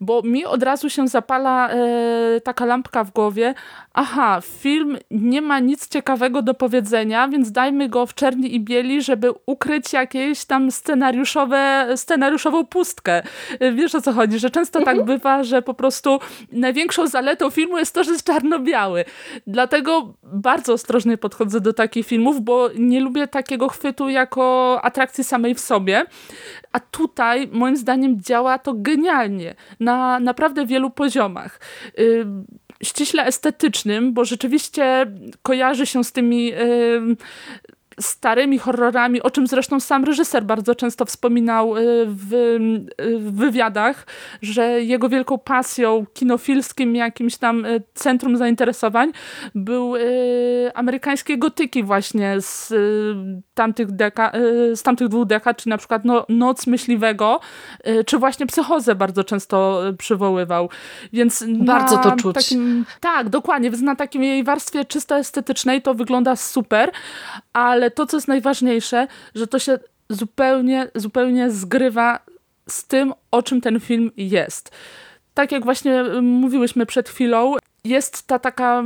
[0.00, 3.54] bo mi od razu się zapala e, taka lampka w głowie,
[3.94, 9.02] aha, film nie ma nic ciekawego do powiedzenia, więc dajmy go w czerni i bieli,
[9.02, 13.22] żeby ukryć jakieś tam scenariuszowe, scenariuszową pustkę.
[13.60, 14.98] E, wiesz o co chodzi, że często tak mhm.
[14.98, 16.18] tak bywa, że po prostu
[16.52, 19.04] największą zaletą filmu jest to, że jest czarno-biały.
[19.46, 25.54] Dlatego bardzo ostrożnie podchodzę do takich filmów, bo nie lubię takiego chwytu jako atrakcji samej
[25.54, 26.06] w sobie.
[26.72, 31.60] A tutaj moim zdaniem działa to genialnie na naprawdę wielu poziomach.
[31.98, 32.26] Yy,
[32.82, 35.06] ściśle estetycznym, bo rzeczywiście
[35.42, 37.16] kojarzy się z tymi yy,
[38.00, 44.06] starymi horrorami, o czym zresztą sam reżyser bardzo często wspominał y, w, y, w wywiadach,
[44.42, 49.12] że jego wielką pasją kinofilskim jakimś tam y, centrum zainteresowań
[49.54, 49.94] był
[50.74, 52.74] amerykańskie gotyki właśnie z
[53.54, 54.32] tamtych, deka,
[54.74, 57.40] z tamtych dwóch dekad, czy na przykład no, Noc Myśliwego,
[58.06, 60.68] czy właśnie Psychozę bardzo często przywoływał.
[61.12, 62.34] Więc bardzo to czuć.
[62.34, 66.90] Takim, tak, dokładnie, więc na takim jej warstwie czysto estetycznej to wygląda super,
[67.52, 72.20] ale to, co jest najważniejsze, że to się zupełnie, zupełnie zgrywa
[72.68, 74.70] z tym, o czym ten film jest.
[75.34, 78.82] Tak jak właśnie mówiłyśmy przed chwilą, jest ta taka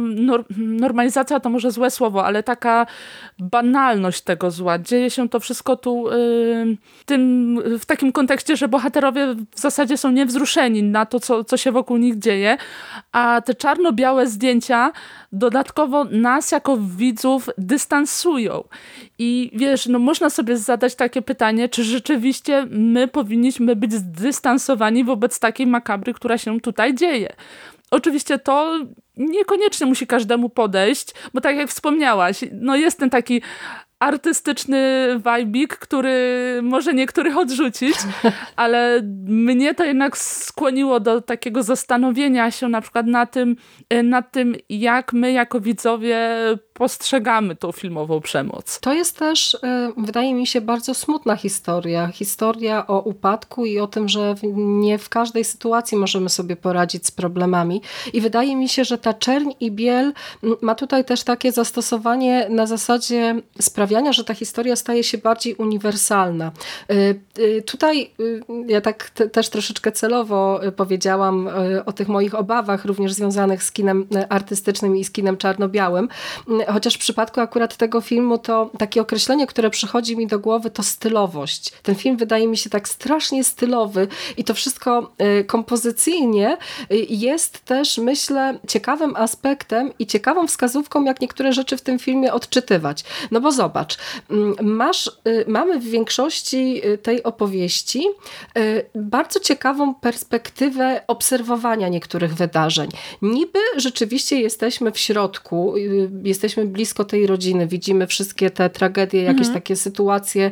[0.59, 2.87] normalizacja, to może złe słowo, ale taka
[3.39, 4.79] banalność tego zła.
[4.79, 10.11] Dzieje się to wszystko tu yy, tym, w takim kontekście, że bohaterowie w zasadzie są
[10.11, 12.57] niewzruszeni na to, co, co się wokół nich dzieje,
[13.13, 14.93] a te czarno-białe zdjęcia
[15.33, 18.65] dodatkowo nas jako widzów dystansują.
[19.19, 25.41] I wiesz, no można sobie zadać takie pytanie, czy rzeczywiście my powinniśmy być zdystansowani wobec
[25.41, 27.37] takiej makabry, która się tutaj dzieje.
[27.91, 28.79] Oczywiście to
[29.17, 33.43] niekoniecznie musi każdemu podejść, bo tak jak wspomniałaś, no jest ten taki
[33.99, 37.95] artystyczny wajbik, który może niektórych odrzucić,
[38.57, 43.57] ale mnie to jednak skłoniło do takiego zastanowienia się na przykład na tym,
[44.05, 46.29] nad tym, jak my jako widzowie
[46.73, 48.81] postrzegamy tą filmową przemoc.
[48.81, 52.07] To jest też, e, wydaje mi się, bardzo smutna historia.
[52.07, 57.11] Historia o upadku i o tym, że nie w każdej sytuacji możemy sobie poradzić z
[57.11, 57.83] problemami.
[58.13, 60.13] I wydaje mi się, że ta czerń i biel
[60.63, 63.43] ma tutaj też takie zastosowanie na zasadzie
[64.11, 66.53] że ta historia staje się bardziej uniwersalna.
[66.91, 66.95] E,
[67.59, 68.11] e, tutaj
[68.67, 71.49] ja tak te, też troszeczkę celowo powiedziałam
[71.87, 76.09] o tych moich obawach, również związanych z kinem artystycznym i z kinem czarno-białym,
[76.73, 80.83] chociaż w przypadku akurat tego filmu to takie określenie, które przychodzi mi do głowy to
[80.83, 81.73] stylowość.
[81.83, 86.57] Ten film wydaje mi się tak strasznie stylowy i to wszystko y, kompozycyjnie
[86.93, 92.33] y, jest też myślę ciekawym aspektem i ciekawą wskazówką, jak niektóre rzeczy w tym filmie
[92.33, 93.05] odczytywać.
[93.31, 93.99] No bo zobacz, zobacz,
[94.31, 98.05] mm, masz, y, mamy w większości y, tej opowieści
[98.59, 102.91] y, bardzo ciekawą perspektywę obserwowania niektórych wydarzeń.
[103.23, 105.75] Niby rzeczywiście jesteśmy w środku,
[106.23, 109.55] jesteśmy blisko tej rodziny, widzimy wszystkie te tragedie, jakieś mhm.
[109.55, 110.51] takie sytuacje,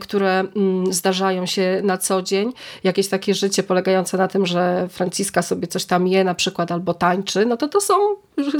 [0.00, 2.52] które mm, zdarzają się na co dzień,
[2.84, 6.94] jakieś takie życie polegające na tym, że Franciska sobie coś tam je na przykład albo
[6.94, 7.94] tańczy, no to to są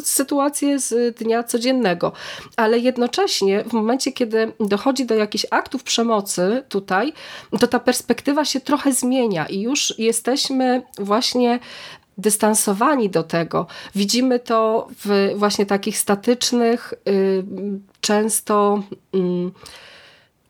[0.02, 2.12] sytuacje z dnia codziennego.
[2.56, 7.12] Ale jednocześnie w momencie, kiedy dochodzi do jakichś aktów przemocy tutaj,
[7.60, 11.58] to ta perspektywa się trochę zmienia i już jesteśmy właśnie
[12.18, 13.66] dystansowani do tego.
[13.94, 17.44] Widzimy to w właśnie takich statycznych, y,
[18.00, 18.82] często
[19.14, 19.52] mm,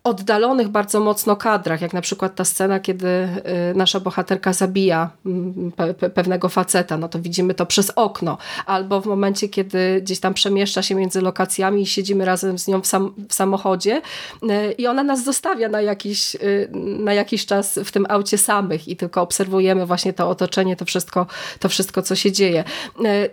[0.09, 3.29] oddalonych bardzo mocno kadrach, jak na przykład ta scena, kiedy y,
[3.75, 9.07] nasza bohaterka zabija mm, pe pewnego faceta, no to widzimy to przez okno, albo w
[9.07, 13.15] momencie, kiedy gdzieś tam przemieszcza się między lokacjami i siedzimy razem z nią w, sam
[13.29, 14.03] w samochodzie
[14.43, 18.89] y, i ona nas zostawia na jakiś, y, na jakiś czas w tym aucie samych
[18.89, 21.27] i tylko obserwujemy właśnie to otoczenie, to wszystko,
[21.59, 22.65] to wszystko co się dzieje.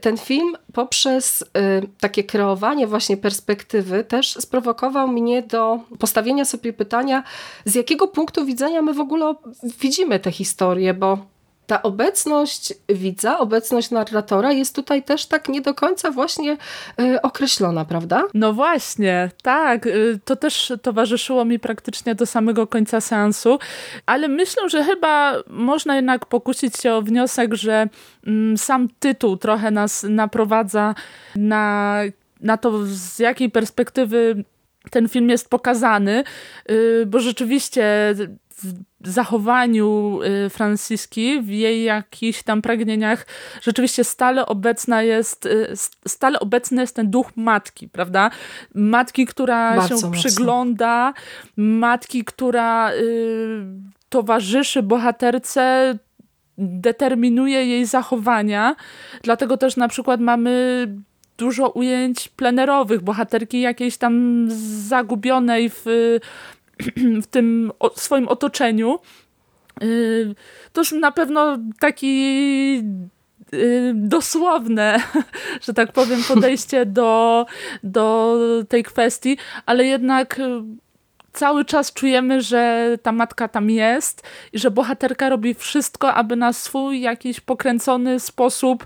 [0.02, 1.44] Ten film poprzez
[2.00, 7.24] takie kreowanie właśnie perspektywy też sprowokował mnie do postawienia sobie sobie pytania,
[7.66, 9.36] z jakiego punktu widzenia my w ogóle
[9.82, 11.18] widzimy tę historię, bo
[11.68, 16.58] ta obecność widza, obecność narratora jest tutaj też tak nie do końca właśnie
[17.00, 18.24] y, określona, prawda?
[18.34, 19.86] No właśnie, tak.
[19.86, 23.60] Y, to też towarzyszyło mi praktycznie do samego końca seansu,
[24.06, 27.88] ale myślę, że chyba można jednak pokusić się o wniosek, że
[28.28, 30.96] mm, sam tytuł trochę nas naprowadza
[31.36, 32.00] na,
[32.42, 34.46] na to, z jakiej perspektywy
[34.90, 36.24] ten film jest pokazany,
[36.72, 38.16] y, bo rzeczywiście
[39.02, 43.26] w zachowaniu y, Franciski, w jej jakichś tam pragnieniach
[43.62, 45.74] rzeczywiście stale obecna jest, y,
[46.08, 48.32] stale obecny jest ten duch matki, prawda?
[48.76, 50.12] Matki, która Bardzo się mocno.
[50.12, 51.14] przygląda,
[51.58, 53.66] matki, która y,
[54.10, 55.98] towarzyszy bohaterce,
[56.58, 58.76] determinuje jej zachowania.
[59.24, 60.88] Dlatego też na przykład mamy
[61.38, 64.46] dużo ujęć plenerowych, bohaterki jakiejś tam
[64.88, 65.86] zagubionej w,
[67.24, 69.00] w tym swoim otoczeniu.
[69.84, 70.36] Y,
[70.74, 72.84] to już na pewno taki
[73.54, 75.00] y, dosłowne,
[75.66, 77.46] że tak powiem, podejście do,
[77.84, 78.38] do
[78.70, 80.62] tej kwestii, ale jednak y,
[81.34, 86.54] cały czas czujemy, że ta matka tam jest i że bohaterka robi wszystko, aby na
[86.54, 88.86] swój jakiś pokręcony sposób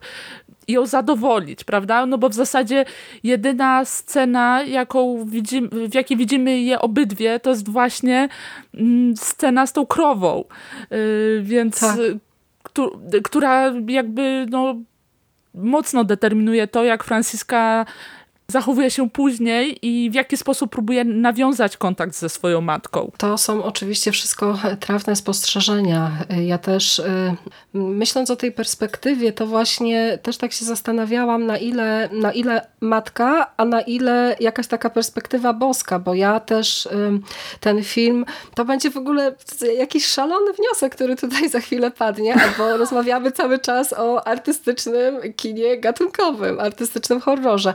[0.71, 2.05] ją zadowolić, prawda?
[2.05, 2.85] No bo w zasadzie
[3.23, 8.29] jedyna scena, jaką widzimy, w jakiej widzimy je obydwie, to jest właśnie
[8.73, 10.43] mm, scena z tą krową.
[10.91, 11.97] Yy, więc tak.
[13.23, 14.75] która jakby no,
[15.53, 17.85] mocno determinuje to, jak Franciska
[18.49, 23.11] zachowuje się później i w jaki sposób próbuje nawiązać kontakt ze swoją matką.
[23.17, 26.11] To są oczywiście wszystko trafne spostrzeżenia.
[26.45, 27.35] Ja też y,
[27.73, 33.51] myśląc o tej perspektywie, to właśnie też tak się zastanawiałam, na ile, na ile matka,
[33.57, 36.89] a na ile jakaś taka perspektywa boska, bo ja też
[37.59, 39.35] ten film, to będzie w ogóle
[39.77, 45.79] jakiś szalony wniosek, który tutaj za chwilę padnie, albo rozmawiamy cały czas o artystycznym kinie
[45.79, 47.73] gatunkowym, artystycznym horrorze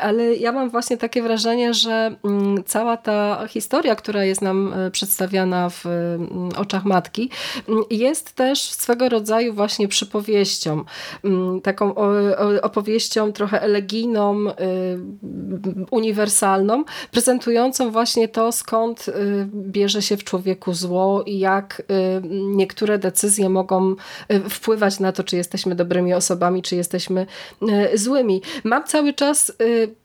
[0.00, 4.90] ale ja mam właśnie takie wrażenie, że mm, cała ta historia, która jest nam e,
[4.90, 7.30] przedstawiana w mm, oczach matki,
[7.68, 10.84] mm, jest też swego rodzaju właśnie przypowieścią.
[11.62, 11.94] Taką
[12.62, 14.54] opowieścią trochę elegijną, y,
[15.90, 19.12] uniwersalną, prezentującą właśnie to, skąd y,
[19.54, 21.82] bierze się w człowieku zło i jak
[22.32, 23.94] niektóre decyzje mogą
[24.50, 27.26] wpływać na to, czy jesteśmy dobrymi osobami, czy jesteśmy
[27.94, 28.42] złymi.
[28.64, 29.52] Mam cały czas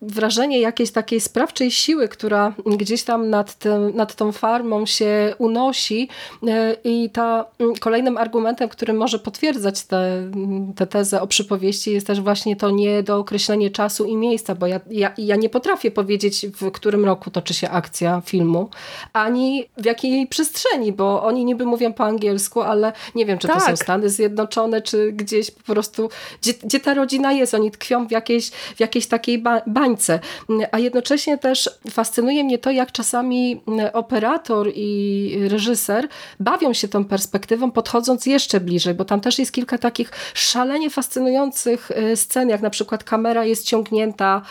[0.01, 6.09] wrażenie jakiejś takiej sprawczej siły, która gdzieś tam nad, tym, nad tą farmą się unosi
[6.47, 10.29] e, i ta mm, kolejnym argumentem, który może potwierdzać tę te,
[10.75, 15.13] te tezę o przypowieści jest też właśnie to niedookreślenie czasu i miejsca, bo ja, ja,
[15.17, 18.69] ja nie potrafię powiedzieć w którym roku toczy się akcja filmu,
[19.13, 23.55] ani w jakiej przestrzeni, bo oni niby mówią po angielsku, ale nie wiem, czy tak.
[23.55, 23.77] to są tak.
[23.77, 26.09] Stany Zjednoczone, czy gdzieś po prostu,
[26.41, 30.19] gdzie, gdzie ta rodzina jest, oni tkwią w jakiejś, w jakiejś takiej ba bańce.
[30.71, 33.61] A jednocześnie też fascynuje mnie to, jak czasami
[33.93, 36.07] operator i reżyser
[36.39, 41.91] bawią się tą perspektywą, podchodząc jeszcze bliżej, bo tam też jest kilka takich szalenie fascynujących
[41.91, 44.41] e, scen, jak na przykład kamera jest ciągnięta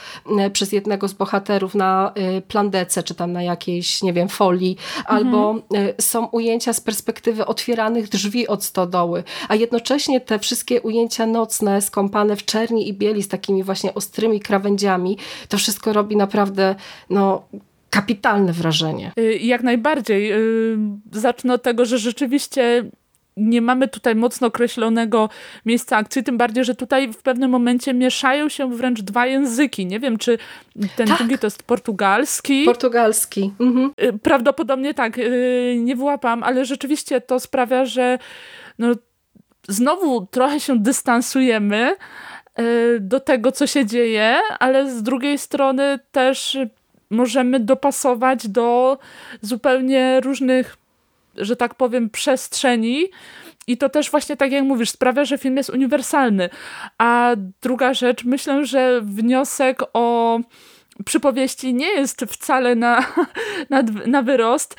[0.53, 5.51] przez jednego z bohaterów na e, plandece, czy tam na jakiejś, nie wiem, folii, albo
[5.51, 5.95] mhm.
[6.01, 12.37] są ujęcia z perspektywy otwieranych drzwi od stodoły, a jednocześnie te wszystkie ujęcia nocne, skąpane
[12.37, 15.00] w czerni i bieli z takimi właśnie ostrymi krawędziami,
[15.49, 16.75] to wszystko robi naprawdę
[17.11, 17.43] no,
[17.91, 19.13] kapitalne wrażenie.
[19.19, 20.33] Y, jak najbardziej.
[20.33, 20.79] Y,
[21.13, 22.85] zacznę od tego, że rzeczywiście
[23.37, 25.29] nie mamy tutaj mocno określonego
[25.67, 29.87] miejsca akcji, tym bardziej, że tutaj w pewnym momencie mieszają się wręcz dwa języki.
[29.87, 30.39] Nie wiem, czy
[30.97, 31.19] ten tak.
[31.19, 32.65] drugi to jest portugalski.
[32.65, 33.53] Portugalski.
[33.61, 33.93] Mhm.
[34.03, 35.21] Y, prawdopodobnie tak,
[35.77, 38.19] nie wyłapam, ale rzeczywiście to sprawia, że
[38.79, 38.89] no,
[39.69, 41.97] znowu trochę się dystansujemy
[43.01, 46.59] do tego, co się dzieje, ale z drugiej strony też
[47.11, 48.99] możemy dopasować do
[49.43, 50.77] zupełnie różnych,
[51.37, 53.07] że tak powiem, przestrzeni.
[53.67, 56.51] I to też właśnie tak jak mówisz, sprawia, że film jest uniwersalny.
[56.99, 57.33] A
[57.63, 60.41] druga rzecz, myślę, że wniosek o
[61.05, 63.07] przypowieści nie jest wcale na,
[63.71, 64.77] na, na wyrost,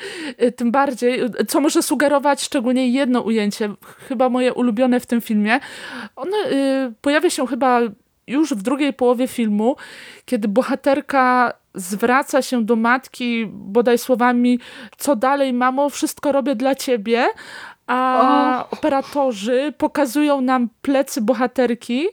[0.56, 3.74] tym bardziej, co może sugerować szczególnie jedno ujęcie,
[4.08, 5.60] chyba moje ulubione w tym filmie.
[6.16, 7.80] Ono y, pojawia się chyba
[8.26, 9.76] już w drugiej połowie filmu,
[10.24, 14.60] kiedy bohaterka zwraca się do matki bodaj słowami
[14.98, 17.26] co dalej mamo, wszystko robię dla ciebie,
[17.86, 18.70] a oh.
[18.70, 22.06] operatorzy pokazują nam plecy bohaterki,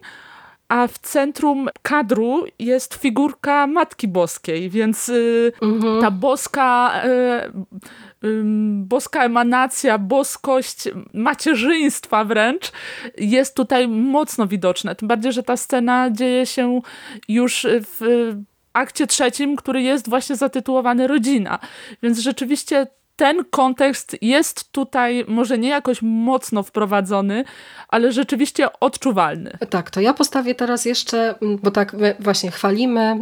[0.69, 6.01] a w centrum kadru jest figurka Matki Boskiej, więc y, mhm.
[6.01, 8.41] ta boska, y, y,
[8.83, 12.71] boska emanacja, boskość macierzyństwa wręcz
[13.17, 14.95] jest tutaj mocno widoczna.
[14.95, 16.81] Tym bardziej, że ta scena dzieje się
[17.27, 18.31] już w
[18.73, 21.59] akcie trzecim, który jest właśnie zatytułowany Rodzina.
[22.03, 22.87] Więc rzeczywiście
[23.19, 27.43] ten kontekst jest tutaj może nie jakoś mocno wprowadzony,
[27.87, 29.57] ale rzeczywiście odczuwalny.
[29.69, 33.19] Tak, to ja postawię teraz jeszcze, bo tak właśnie chwalimy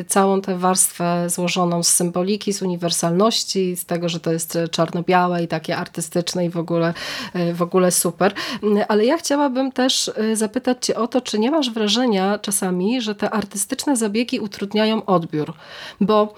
[0.00, 5.42] y, całą tę warstwę złożoną z symboliki, z uniwersalności, z tego, że to jest czarno-białe
[5.42, 6.94] i takie artystyczne i w ogóle,
[7.36, 8.32] y, w ogóle super.
[8.62, 13.14] Y, ale ja chciałabym też zapytać cię o to, czy nie masz wrażenia czasami, że
[13.14, 15.52] te artystyczne zabiegi utrudniają odbiór?
[16.00, 16.34] Bo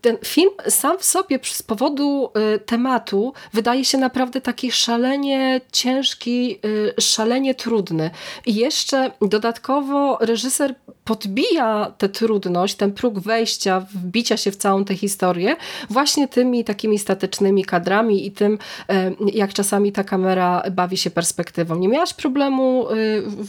[0.00, 2.30] ten film sam w sobie z powodu
[2.66, 6.60] tematu wydaje się naprawdę taki szalenie ciężki,
[7.00, 8.10] szalenie trudny.
[8.46, 10.74] I jeszcze dodatkowo reżyser
[11.04, 15.56] podbija tę trudność, ten próg wejścia, wbicia się w całą tę historię
[15.90, 21.76] właśnie tymi takimi statycznymi kadrami i tym, e, jak czasami ta kamera bawi się perspektywą.
[21.76, 22.94] Nie miałaś problemu e,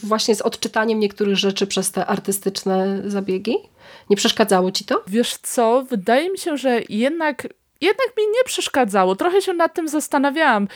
[0.04, 3.56] właśnie z odczytaniem niektórych rzeczy przez te artystyczne zabiegi?
[4.10, 5.04] Nie przeszkadzało ci to?
[5.08, 7.48] Wiesz co, wydaje mi się, że jednak
[7.82, 9.16] jednak mi nie przeszkadzało.
[9.16, 10.68] Trochę się nad tym zastanawiałam.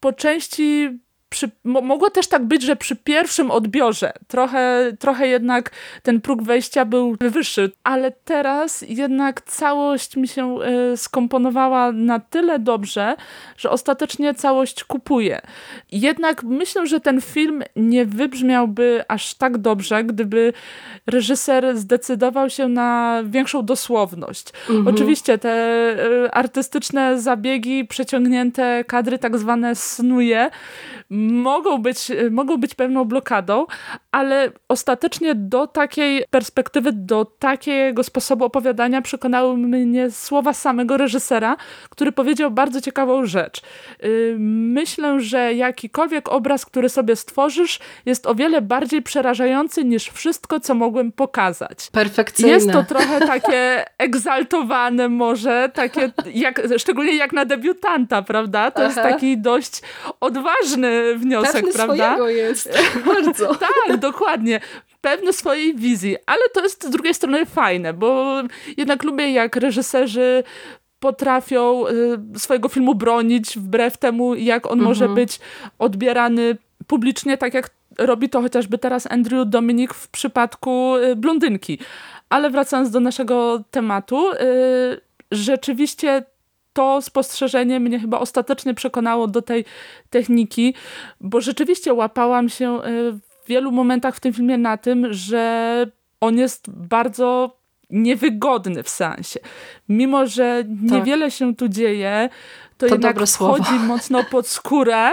[0.00, 0.98] Po części
[1.28, 5.70] przy, mogło też tak być, że przy pierwszym odbiorze trochę, trochę jednak
[6.02, 10.56] ten próg wejścia był wyższy, ale teraz jednak całość mi się
[10.92, 13.16] y, skomponowała na tyle dobrze,
[13.56, 15.40] że ostatecznie całość kupuję.
[15.92, 20.52] Jednak myślę, że ten film nie wybrzmiałby aż tak dobrze, gdyby
[21.06, 24.52] reżyser zdecydował się na większą dosłowność.
[24.70, 24.88] Mhm.
[24.88, 25.48] Oczywiście te
[26.24, 30.50] y, artystyczne zabiegi, przeciągnięte kadry tak zwane snuje,
[31.18, 33.66] mogą być, mogą być pewną blokadą,
[34.12, 41.56] ale ostatecznie do takiej perspektywy, do takiego sposobu opowiadania przekonały mnie słowa samego reżysera,
[41.90, 43.62] który powiedział bardzo ciekawą rzecz.
[44.04, 50.60] Y, myślę, że jakikolwiek obraz, który sobie stworzysz, jest o wiele bardziej przerażający niż wszystko,
[50.60, 51.90] co mogłem pokazać.
[51.92, 52.52] Perfekcyjne.
[52.52, 58.70] Jest to trochę takie egzaltowane może, takie jak, szczególnie jak na debiutanta, prawda?
[58.70, 58.86] To Aha.
[58.86, 59.82] jest taki dość
[60.20, 61.94] odważny wniosek, Pewny prawda?
[61.94, 63.54] swojego jest, bardzo.
[63.54, 64.60] tak, dokładnie.
[65.00, 68.42] Pewny swojej wizji, ale to jest z drugiej strony fajne, bo
[68.76, 70.44] jednak lubię jak reżyserzy
[71.00, 71.86] potrafią
[72.34, 74.88] y, swojego filmu bronić wbrew temu, jak on mhm.
[74.88, 75.40] może być
[75.78, 76.56] odbierany
[76.86, 81.78] publicznie, tak jak robi to chociażby teraz Andrew Dominik w przypadku y, Blondynki.
[82.28, 84.36] Ale wracając do naszego tematu, y,
[85.30, 86.24] rzeczywiście
[86.72, 89.64] to spostrzeżenie mnie chyba ostatecznie przekonało do tej
[90.10, 90.74] techniki,
[91.20, 95.86] bo rzeczywiście łapałam się e, w wielu momentach w tym filmie na tym, że
[96.20, 97.58] on jest bardzo
[97.90, 99.40] niewygodny w sensie.
[99.88, 101.34] Mimo, że niewiele tak.
[101.34, 102.28] się tu dzieje,
[102.78, 105.10] to, to jednak wchodzi mocno pod skórę,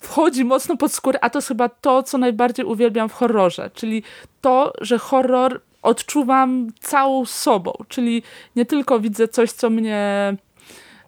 [0.00, 4.02] wchodzi mocno pod skórę, a to jest chyba to, co najbardziej uwielbiam w horrorze, czyli
[4.40, 8.22] to, że horror odczuwam całą sobą, czyli
[8.56, 10.36] nie tylko widzę coś, co mnie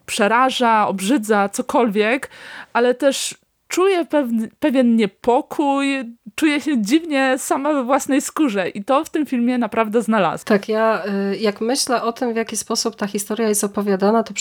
[0.06, 2.30] przeraża, obrzydza, cokolwiek,
[2.72, 3.34] ale też
[3.74, 5.86] czuję pewien, pewien niepokój,
[6.34, 10.44] czuję się dziwnie sama we własnej skórze i to w tym filmie naprawdę znalazłam.
[10.44, 11.02] Tak, ja
[11.32, 14.34] y, jak myślę o tym, w jaki sposób ta historia jest opowiadana, to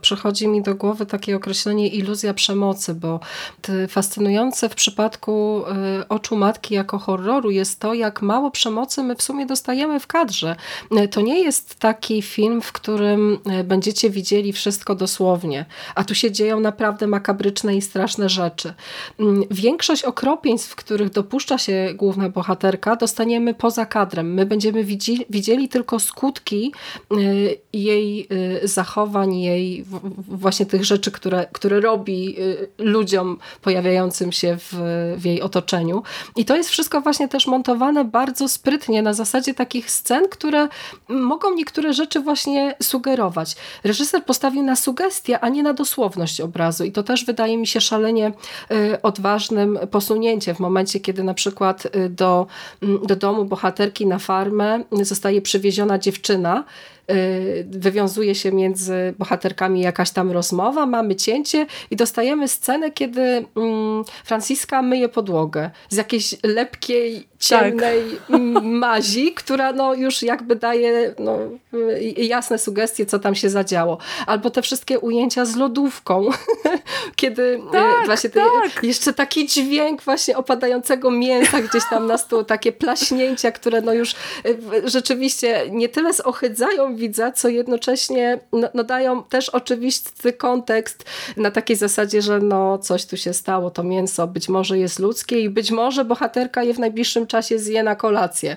[0.00, 3.20] przychodzi mi do głowy takie określenie iluzja przemocy, bo
[3.88, 5.62] fascynujące w przypadku
[6.00, 10.06] y, Oczu Matki jako horroru jest to, jak mało przemocy my w sumie dostajemy w
[10.06, 10.56] kadrze.
[11.04, 15.64] Y, to nie jest taki film, w którym będziecie widzieli wszystko dosłownie,
[15.94, 18.57] a tu się dzieją naprawdę makabryczne i straszne rzeczy.
[19.20, 24.34] Mm, większość okropieństw, których dopuszcza się główna bohaterka, dostaniemy poza kadrem.
[24.34, 26.72] My będziemy widzieli, widzieli tylko skutki
[27.12, 28.28] y, jej
[28.62, 29.84] y, zachowań, jej
[30.28, 34.74] właśnie tych rzeczy, które, które robi y, ludziom pojawiającym się w,
[35.16, 36.02] w jej otoczeniu.
[36.36, 40.68] I to jest wszystko właśnie też montowane bardzo sprytnie na zasadzie takich scen, które
[41.08, 43.56] mogą niektóre rzeczy właśnie sugerować.
[43.84, 47.80] Reżyser postawił na sugestię, a nie na dosłowność obrazu i to też wydaje mi się
[47.80, 48.32] szalenie
[49.02, 50.56] odważnym posunięciem.
[50.56, 52.46] W momencie, kiedy na przykład y, do,
[52.82, 56.64] mm, do domu bohaterki na farmę zostaje przywieziona dziewczyna,
[57.10, 63.22] y, wywiązuje się między bohaterkami jakaś tam rozmowa, mamy cięcie i dostajemy scenę, kiedy
[63.56, 68.40] mm, Franciska myje podłogę z jakiejś lepkiej ciemnej tak.
[68.62, 71.38] mazi, która no już jakby daje no,
[72.16, 73.98] jasne sugestie, co tam się zadziało.
[74.26, 76.28] Albo te wszystkie ujęcia z lodówką,
[77.16, 78.82] kiedy e, tak, właśnie tak.
[78.82, 84.12] jeszcze taki dźwięk właśnie opadającego mięsa gdzieś tam na stół, takie plaśnięcia, które no już
[84.12, 84.14] e,
[84.84, 91.04] rzeczywiście nie tyle zohydzają widza, co jednocześnie no, no dają też oczywisty kontekst
[91.36, 95.40] na takiej zasadzie, że no coś tu się stało, to mięso być może jest ludzkie
[95.40, 98.56] i być może bohaterka je w najbliższym czasie zje na kolację.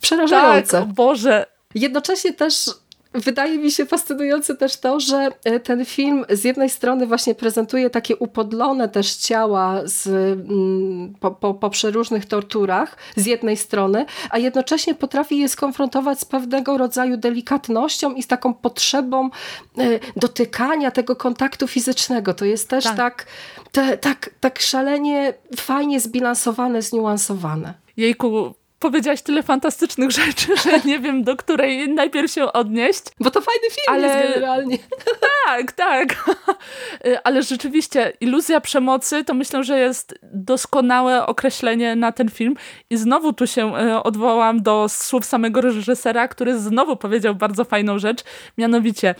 [0.00, 0.78] Przerażające.
[0.78, 1.46] Tak, Boże.
[1.74, 2.70] Jednocześnie też
[3.20, 7.90] Wydaje mi się fascynujące też to, że e, ten film z jednej strony właśnie prezentuje
[7.90, 14.38] takie upodlone też ciała z, mm, po, po, po przeróżnych torturach z jednej strony, a
[14.38, 19.30] jednocześnie potrafi je skonfrontować z pewnego rodzaju delikatnością i z taką potrzebą
[19.78, 19.82] e,
[20.16, 22.34] dotykania tego kontaktu fizycznego.
[22.34, 23.26] To jest też tak, tak,
[23.72, 27.74] te, tak, tak szalenie fajnie zbilansowane, zniuansowane.
[27.96, 33.02] Jejku, powiedziałaś tyle fantastycznych rzeczy, że nie wiem, do której najpierw się odnieść.
[33.20, 34.02] Bo to fajny film ale...
[34.02, 34.78] jest generalnie.
[35.46, 36.30] Tak, tak.
[37.24, 42.54] Ale rzeczywiście iluzja przemocy to myślę, że jest doskonałe określenie na ten film.
[42.90, 47.98] I znowu tu się e, odwołam do słów samego reżysera, który znowu powiedział bardzo fajną
[47.98, 48.24] rzecz,
[48.58, 49.14] mianowicie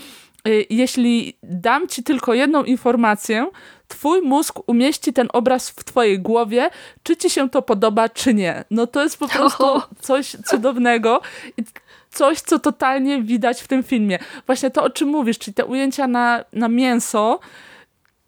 [0.49, 3.51] Y, jeśli dam ci tylko jedną informację,
[3.89, 6.71] twój mózg umieści ten obraz w twojej głowie,
[7.03, 8.65] czy ci się to podoba, czy nie.
[8.71, 9.65] No to jest po prostu
[10.01, 11.21] coś cudownego
[11.57, 11.63] i
[12.11, 14.19] coś, co totalnie widać w tym filmie.
[14.47, 17.41] Właśnie to, o czym mówisz, czyli te ujęcia na, na mięso,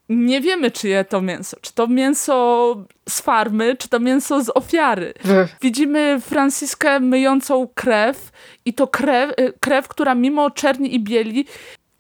[0.08, 1.56] nie wiemy, czyje to mięso.
[1.60, 2.76] Czy to mięso
[3.08, 5.14] z farmy, czy to mięso z ofiary.
[5.62, 8.30] Widzimy Franciskę myjącą krew
[8.64, 11.46] i to krew, y, krew, która mimo czerni i bieli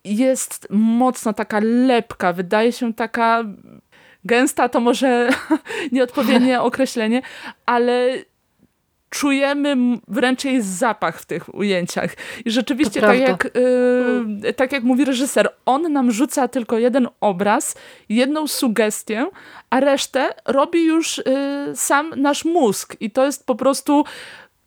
[0.04, 3.44] jest mocno taka lepka, wydaje się taka
[4.24, 5.28] gęsta, to może
[5.92, 7.22] nieodpowiednie określenie,
[7.66, 8.18] ale
[9.10, 9.76] czujemy
[10.08, 12.10] wręcz jej zapach w tych ujęciach.
[12.44, 13.46] I rzeczywiście, tak jak,
[14.44, 17.74] y, tak jak mówi reżyser, on nam rzuca tylko jeden obraz,
[18.08, 19.26] jedną sugestię,
[19.70, 21.22] a resztę robi już y,
[21.74, 22.96] sam nasz mózg.
[23.00, 24.04] I to jest po prostu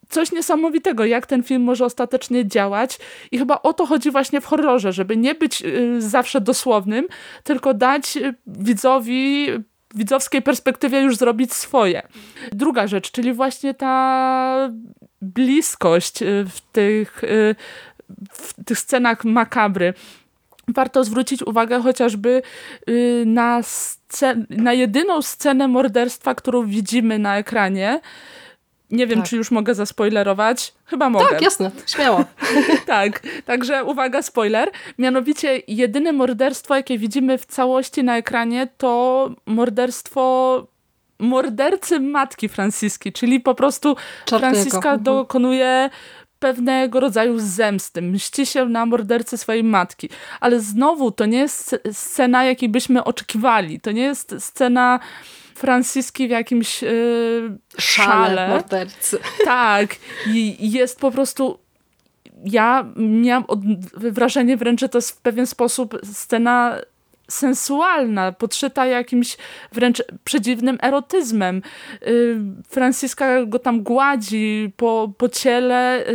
[0.09, 2.99] coś niesamowitego, jak ten film może ostatecznie działać
[3.31, 7.07] i chyba o to chodzi właśnie w horrorze, żeby nie być y, zawsze dosłownym,
[7.43, 9.47] tylko dać y, widzowi
[9.95, 12.01] widzowskiej perspektywie już zrobić swoje.
[12.51, 14.69] Druga rzecz, czyli właśnie ta
[15.21, 17.21] bliskość y, w tych,
[18.31, 19.93] w tych scenach makabry.
[20.67, 22.41] Warto zwrócić uwagę chociażby
[23.25, 27.99] na, scen na jedyną scenę morderstwa, którą widzimy na ekranie,
[28.93, 29.29] nie wiem, tak.
[29.29, 30.73] czy już mogę zaspoilerować.
[30.85, 31.29] Chyba mogę.
[31.29, 32.25] Tak, jasne, śmiało.
[32.85, 34.71] tak, także uwaga, spoiler.
[34.97, 40.67] Mianowicie jedyne morderstwo, jakie widzimy w całości na ekranie, to morderstwo
[41.19, 44.53] mordercy matki Franciski, czyli po prostu Czarnego.
[44.53, 45.03] Franciska mhm.
[45.03, 45.89] dokonuje
[46.39, 48.01] pewnego rodzaju zemsty.
[48.01, 50.09] Mści się na mordercy swojej matki.
[50.39, 53.79] Ale znowu to nie jest scena, jakiej byśmy oczekiwali.
[53.79, 54.99] To nie jest scena
[55.55, 58.07] Franciski w jakimś yy, szale.
[58.07, 59.19] szale mordercy.
[59.45, 59.95] Tak.
[60.27, 61.59] I jest po prostu
[62.45, 63.45] ja miałam
[63.95, 66.79] wrażenie wręcz, że to jest w pewien sposób scena
[67.31, 69.37] sensualna, podszyta jakimś
[69.71, 71.61] wręcz przedziwnym erotyzmem.
[72.01, 72.37] Yy,
[72.69, 76.05] Franciska go tam gładzi po, po ciele.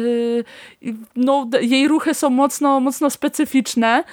[0.82, 4.04] Yy, no, jej ruchy są mocno, mocno specyficzne.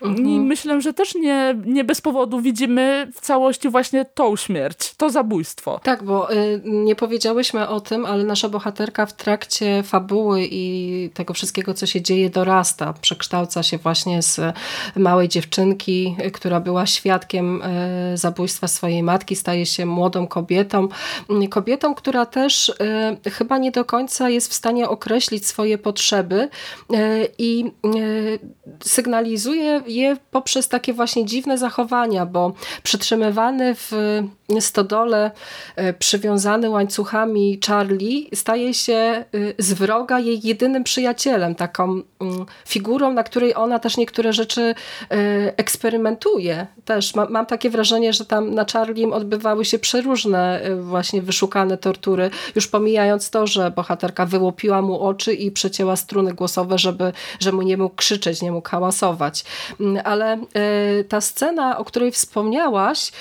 [0.00, 0.28] Mhm.
[0.28, 5.10] I myślę, że też nie, nie bez powodu widzimy w całości właśnie tą śmierć, to
[5.10, 5.80] zabójstwo.
[5.82, 11.34] Tak, bo y, nie powiedziałyśmy o tym, ale nasza bohaterka w trakcie fabuły i tego
[11.34, 12.94] wszystkiego, co się dzieje, dorasta.
[13.00, 14.40] Przekształca się właśnie z
[14.96, 20.88] małej dziewczynki, y, która była świadkiem y, zabójstwa swojej matki, staje się młodą kobietą.
[21.44, 22.68] Y, kobietą, która też
[23.26, 26.48] y, chyba nie do końca jest w stanie określić swoje potrzeby
[26.92, 27.72] y, i
[28.84, 33.92] sygnalizuje je poprzez takie właśnie dziwne zachowania, bo przytrzymywany w
[34.60, 35.30] stodole,
[35.76, 39.24] e, przywiązany łańcuchami Charlie staje się e,
[39.58, 41.84] z wroga jej jedynym przyjacielem, taką
[42.20, 45.14] mm, figurą, na której ona też niektóre rzeczy e,
[45.56, 46.66] eksperymentuje.
[46.84, 52.68] Też mam takie wrażenie, że tam na Charlie odbywały się przeróżne właśnie wyszukane tortury, już
[52.68, 57.76] pomijając to, że bohaterka wyłopiła mu oczy i przecięła struny głosowe, żeby, żeby mu nie
[57.76, 59.44] mógł krzyczeć, nie mógł hałasować.
[59.80, 60.38] Mm, ale
[61.08, 63.12] ta scena, o której wspomniałaś,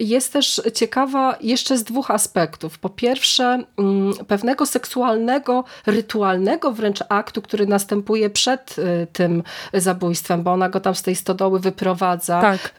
[0.00, 2.78] jest też ciekawa jeszcze z dwóch aspektów.
[2.78, 9.42] Po pierwsze, mm, pewnego seksualnego, rytualnego wręcz aktu, który następuje przed y, tym
[9.74, 12.74] zabójstwem, bo ona go tam z tej stodoły wyprowadza, tak.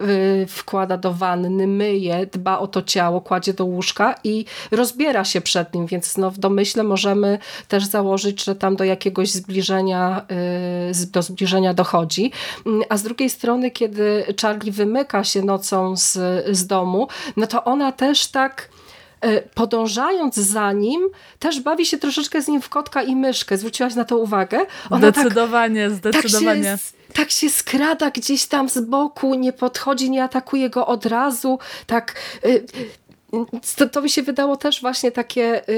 [0.48, 5.74] Wkłada do wanny, myje, dba o to ciało, kładzie do łóżka i rozbiera się przed
[5.74, 10.26] nim, więc no w domyśle możemy też założyć, że tam do jakiegoś zbliżenia,
[11.02, 12.32] y, do zbliżenia dochodzi.
[12.66, 16.18] Mm, a z drugiej strony, kiedy Charlie wymyka się nocą z,
[16.58, 18.70] z domu, no to ona też tak
[19.22, 21.02] e, podążając za nim,
[21.40, 23.58] też bawi się troszeczkę z nim w kotka i myszkę.
[23.58, 24.60] Zwróciłaś na to uwagę?
[24.90, 26.64] Ona zdecydowanie, tak, zdecydowanie.
[26.64, 31.06] Tak się, tak się skrada gdzieś tam z boku, nie podchodzi, nie atakuje go od
[31.06, 32.48] razu, tak e,
[33.76, 35.74] to, to mi się wydało też właśnie takie y,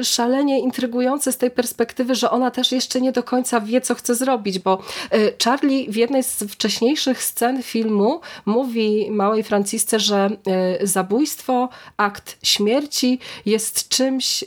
[0.00, 3.94] y, szalenie intrygujące z tej perspektywy, że ona też jeszcze nie do końca wie, co
[3.94, 4.82] chce zrobić, bo
[5.14, 10.30] y, Charlie w jednej z wcześniejszych scen filmu mówi małej Francisce, że
[10.82, 14.44] zabójstwo, akt śmierci jest czymś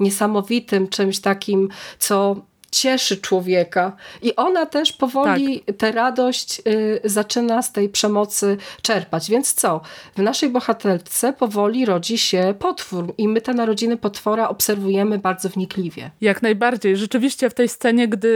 [0.00, 2.36] niesamowitym, czymś takim, co
[2.72, 3.96] cieszy człowieka.
[4.22, 5.76] I ona też powoli tak.
[5.76, 9.30] tę radość y, zaczyna z tej przemocy czerpać.
[9.30, 9.80] Więc co?
[10.16, 16.10] W naszej bohaterce powoli rodzi się potwór i my te narodziny potwora obserwujemy bardzo wnikliwie.
[16.20, 16.96] Jak najbardziej.
[16.96, 18.28] Rzeczywiście w tej scenie, gdy,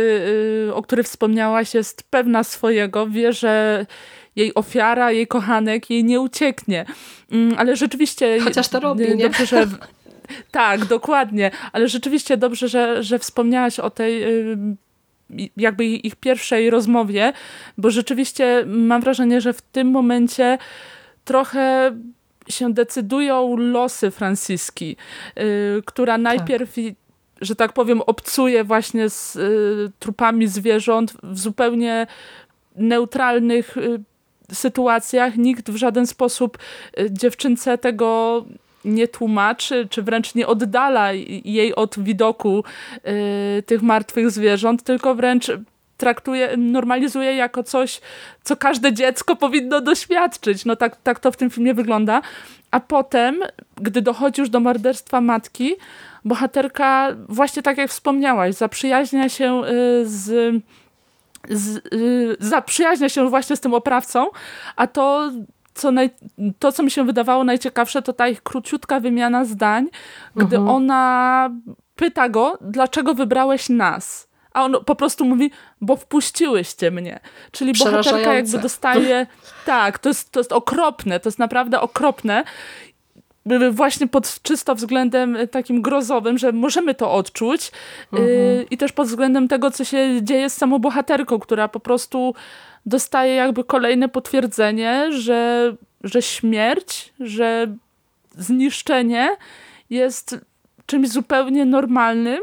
[0.68, 3.87] y, o której wspomniałaś, jest pewna swojego, wie, że
[4.37, 6.87] jej ofiara, jej kochanek jej nie ucieknie.
[7.32, 8.41] Mm, ale rzeczywiście...
[8.41, 9.24] Chociaż to robi, nie?
[9.24, 9.66] Dobrze, że
[10.51, 11.51] tak, dokładnie.
[11.72, 14.24] Ale rzeczywiście dobrze, że, że wspomniałaś o tej
[15.57, 17.33] jakby ich pierwszej rozmowie,
[17.79, 20.59] bo rzeczywiście mam wrażenie, że w tym momencie
[21.24, 21.97] trochę
[22.49, 24.97] się decydują losy Franciski,
[25.39, 26.22] y, która tak.
[26.22, 26.85] najpierw tak
[27.41, 32.07] że tak powiem, obcuje właśnie z y, trupami zwierząt w zupełnie
[32.77, 34.01] neutralnych y,
[34.53, 35.37] sytuacjach.
[35.37, 36.59] Nikt w żaden sposób
[37.01, 38.45] y, dziewczynce tego
[38.87, 41.12] nie tłumaczy, czy wręcz nie oddala
[41.45, 42.64] jej od widoku
[43.59, 45.51] y, tych martwych zwierząt, tylko wręcz
[45.97, 48.01] traktuje, normalizuje jako coś,
[48.43, 50.64] co każde dziecko powinno doświadczyć.
[50.64, 52.22] No tak, tak to w tym filmie wygląda.
[52.70, 53.37] A potem,
[53.76, 55.74] gdy dochodzi już do morderstwa matki,
[56.24, 60.55] bohaterka, właśnie tak jak wspomniałaś, zaprzyjaźnia się y, z,
[61.51, 64.26] z y, zaprzyjaźnia się właśnie z tym oprawcą,
[64.76, 65.30] a to
[65.77, 66.11] co naj,
[66.59, 69.89] to, co mi się wydawało najciekawsze, to ta ich króciutka wymiana zdań,
[70.37, 70.68] gdy mhm.
[70.68, 71.51] ona
[71.97, 74.29] pyta go, dlaczego wybrałeś nas?
[74.53, 75.51] A on po prostu mówi,
[75.81, 77.20] bo wpuściłyście mnie.
[77.51, 79.27] Czyli bohaterka jakby dostaje...
[79.66, 82.45] Tak, to jest, to jest okropne, to jest naprawdę okropne.
[83.70, 87.72] Właśnie pod czysto względem takim grozowym, że możemy to odczuć.
[88.12, 88.31] Mhm.
[88.31, 92.35] Y, I też pod względem tego, co się dzieje z samą bohaterką, która po prostu
[92.87, 95.74] dostaje jakby kolejne potwierdzenie, że,
[96.05, 97.66] że śmierć, że
[98.39, 99.28] zniszczenie
[99.91, 100.39] jest
[100.87, 102.41] czymś zupełnie normalnym,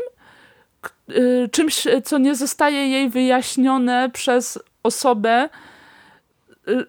[1.10, 5.50] y, czymś, co nie zostaje jej wyjaśnione przez osobę,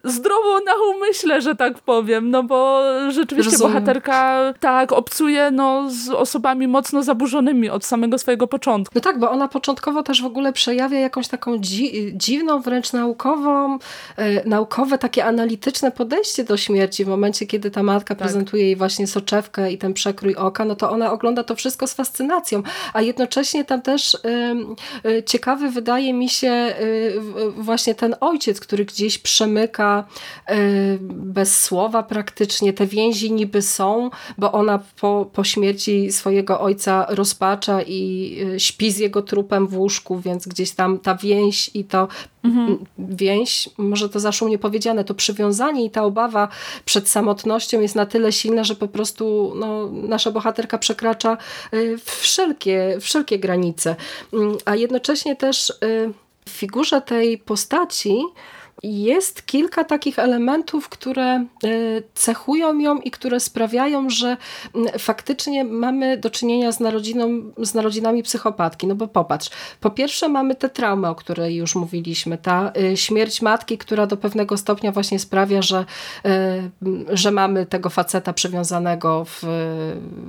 [0.03, 3.73] Zdrową na umyśle, że tak powiem, no bo rzeczywiście Rozumiem.
[3.73, 8.91] bohaterka tak obcuje no, z osobami mocno zaburzonymi od samego swojego początku.
[8.95, 13.79] No tak, bo ona początkowo też w ogóle przejawia jakąś taką dzi dziwną, wręcz naukową,
[14.17, 18.17] e, naukowe, takie analityczne podejście do śmierci w momencie, kiedy ta matka tak.
[18.17, 21.93] prezentuje jej właśnie soczewkę i ten przekrój oka, no to ona ogląda to wszystko z
[21.93, 22.63] fascynacją,
[22.93, 24.17] a jednocześnie tam też
[25.05, 27.21] y, ciekawy wydaje mi się y,
[27.57, 30.03] właśnie ten ojciec, który gdzieś przemyka dotyka,
[31.09, 32.73] bez słowa praktycznie.
[32.73, 38.97] Te więzi niby są, bo ona po, po śmierci swojego ojca rozpacza i śpi z
[38.97, 42.07] jego trupem w łóżku, więc gdzieś tam ta więź i to
[42.43, 42.77] mhm.
[42.97, 46.47] więź, może to zaszło powiedziane, to przywiązanie i ta obawa
[46.85, 51.37] przed samotnością jest na tyle silna, że po prostu no, nasza bohaterka przekracza
[52.05, 53.95] wszelkie, wszelkie granice.
[54.33, 55.73] Mm, a jednocześnie też
[56.45, 58.21] w figurze tej postaci
[58.83, 61.45] jest kilka takich elementów, które e,
[62.13, 64.37] cechują ją i które sprawiają, że
[64.99, 68.87] faktycznie mamy do czynienia z, narodziną, z narodzinami psychopatki.
[68.87, 69.49] No bo popatrz,
[69.79, 74.17] po pierwsze mamy tę traumę, o której już mówiliśmy, ta e, śmierć matki, która do
[74.17, 75.85] pewnego stopnia właśnie sprawia, że,
[76.25, 76.69] e,
[77.09, 79.41] że mamy tego faceta przywiązanego w,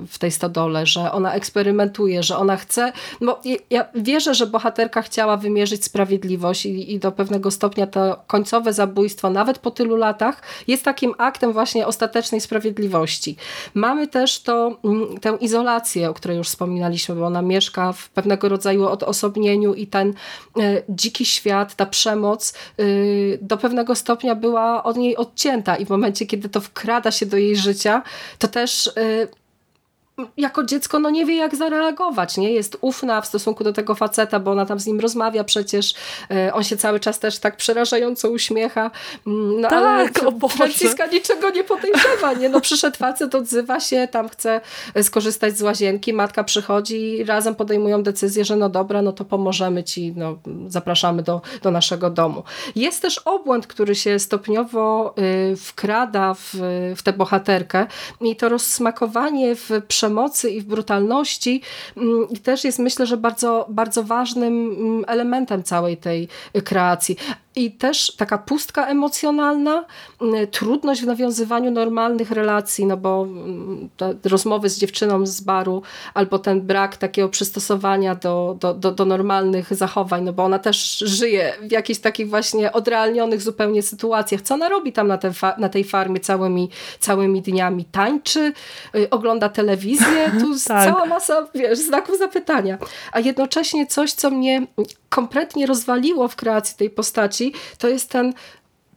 [0.07, 2.91] w tej stodole, że ona eksperymentuje, że ona chce,
[3.21, 3.39] no
[3.69, 9.29] ja wierzę, że bohaterka chciała wymierzyć sprawiedliwość i, i do pewnego stopnia to końcowe zabójstwo,
[9.29, 13.35] nawet po tylu latach, jest takim aktem właśnie ostatecznej sprawiedliwości.
[13.73, 18.49] Mamy też to, mm, tę izolację, o której już wspominaliśmy, bo ona mieszka w pewnego
[18.49, 20.13] rodzaju odosobnieniu i ten
[20.59, 22.83] e, dziki świat, ta przemoc e,
[23.41, 27.37] do pewnego stopnia była od niej odcięta i w momencie, kiedy to wkrada się do
[27.37, 28.03] jej życia,
[28.39, 29.27] to też e,
[30.37, 32.51] jako dziecko no nie wie jak zareagować, nie?
[32.51, 35.93] Jest ufna w stosunku do tego faceta, bo ona tam z nim rozmawia przecież,
[36.31, 38.91] e, on się cały czas też tak przerażająco uśmiecha,
[39.27, 40.09] mm, no tak, ale
[40.49, 42.49] Franciska niczego nie podejrzewa, nie?
[42.49, 44.61] No przyszedł facet, odzywa się, tam chce
[44.93, 49.25] e, skorzystać z łazienki, matka przychodzi i razem podejmują decyzję, że no dobra, no to
[49.25, 50.37] pomożemy ci, no
[50.67, 52.43] zapraszamy do, do naszego domu.
[52.75, 55.15] Jest też obłęd, który się stopniowo
[55.51, 56.53] y, wkrada w,
[56.95, 57.87] w tę bohaterkę
[58.21, 61.61] i to rozsmakowanie w przemocy przemocy i w brutalności.
[61.97, 66.27] Mm, i też jest myślę, że bardzo, bardzo ważnym mm, elementem całej tej
[66.63, 67.17] kreacji
[67.57, 69.85] i też taka pustka emocjonalna,
[70.21, 73.89] mm, trudność w nawiązywaniu normalnych relacji, no bo mm,
[74.23, 75.81] rozmowy z dziewczyną z baru
[76.13, 80.97] albo ten brak takiego przystosowania do, do, do, do normalnych zachowań, no bo ona też
[80.97, 84.41] żyje w jakichś takich właśnie odrealnionych zupełnie sytuacjach.
[84.41, 87.85] Co ona robi tam na, te, na tej farmie całymi, całymi dniami?
[87.85, 88.53] Tańczy,
[88.95, 90.93] y, ogląda telewizję, tu tak.
[90.93, 92.77] cała masa wiesz, znaków zapytania.
[93.11, 94.67] A jednocześnie coś, co mnie
[95.09, 97.46] kompletnie rozwaliło w kreacji tej postaci,
[97.77, 98.33] to jest ten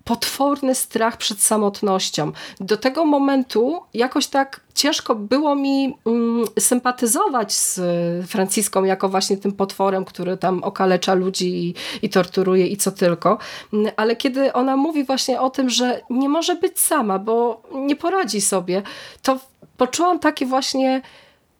[0.05, 2.33] potworny strach przed samotnością.
[2.61, 7.81] Do tego momentu jakoś tak ciężko było mi mm, sympatyzować z
[8.29, 13.39] Franciską jako właśnie tym potworem, który tam okalecza ludzi i, i torturuje i co tylko.
[13.73, 17.97] Mm, ale kiedy ona mówi właśnie o tym, że nie może być sama, bo nie
[17.97, 18.83] poradzi sobie,
[19.23, 19.39] to
[19.77, 21.03] poczułam takie właśnie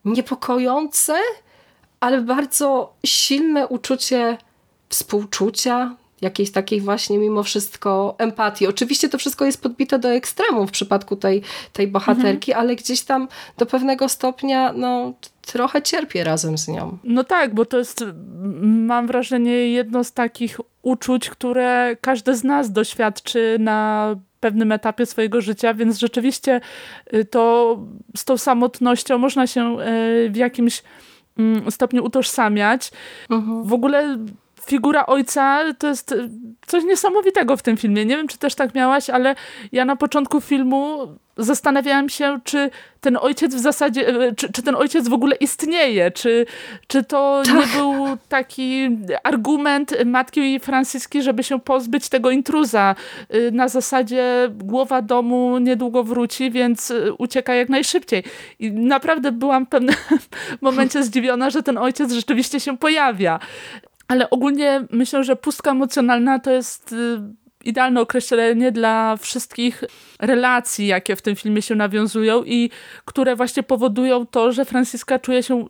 [0.05, 1.15] niepokojące,
[2.01, 4.39] ale bardzo silne uczucie
[4.89, 8.67] współczucia, jakiejś takiej właśnie mimo wszystko empatii.
[8.67, 11.43] Oczywiście to wszystko jest podbite do ekstremum w przypadku tej,
[11.73, 12.67] tej bohaterki, mhm.
[12.67, 15.13] ale gdzieś tam do pewnego stopnia no,
[15.43, 16.99] trochę cierpię razem z nią.
[17.05, 18.05] No tak, bo to jest,
[18.63, 25.41] mam wrażenie, jedno z takich uczuć, które każdy z nas doświadczy na pewnym etapie swojego
[25.41, 26.61] życia, więc rzeczywiście
[27.15, 27.77] y, to
[28.17, 30.83] z tą samotnością można się y, w jakimś
[31.39, 32.91] mm, stopniu utożsamiać.
[33.31, 33.65] Mhm.
[33.65, 34.19] W ogóle
[34.67, 36.29] figura ojca to jest e,
[36.67, 38.05] coś niesamowitego w tym filmie.
[38.05, 39.35] Nie wiem, czy też tak miałaś, ale
[39.73, 44.75] ja na początku filmu zastanawiałam się, czy ten ojciec w zasadzie, e, czy, czy ten
[44.75, 46.47] ojciec w ogóle istnieje, czy,
[46.87, 47.55] czy to tak.
[47.55, 48.89] nie był taki
[49.23, 52.95] argument matki Franciski, żeby się pozbyć tego intruza.
[53.29, 58.25] E, na zasadzie głowa domu niedługo wróci, więc ucieka jak najszybciej.
[58.59, 59.97] I naprawdę byłam w pewnym
[60.61, 63.41] momencie zdziwiona, że ten ojciec rzeczywiście się pojawia.
[64.11, 67.19] Ale ogólnie myślę, że pustka emocjonalna to jest y,
[67.65, 69.85] idealne określenie dla wszystkich
[70.21, 72.71] relacji, jakie w tym filmie się nawiązują i
[73.05, 75.67] które właśnie powodują to, że Franciska czuje się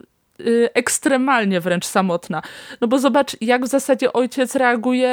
[0.74, 2.42] ekstremalnie wręcz samotna.
[2.80, 5.10] No bo zobacz, jak w zasadzie ojciec reaguje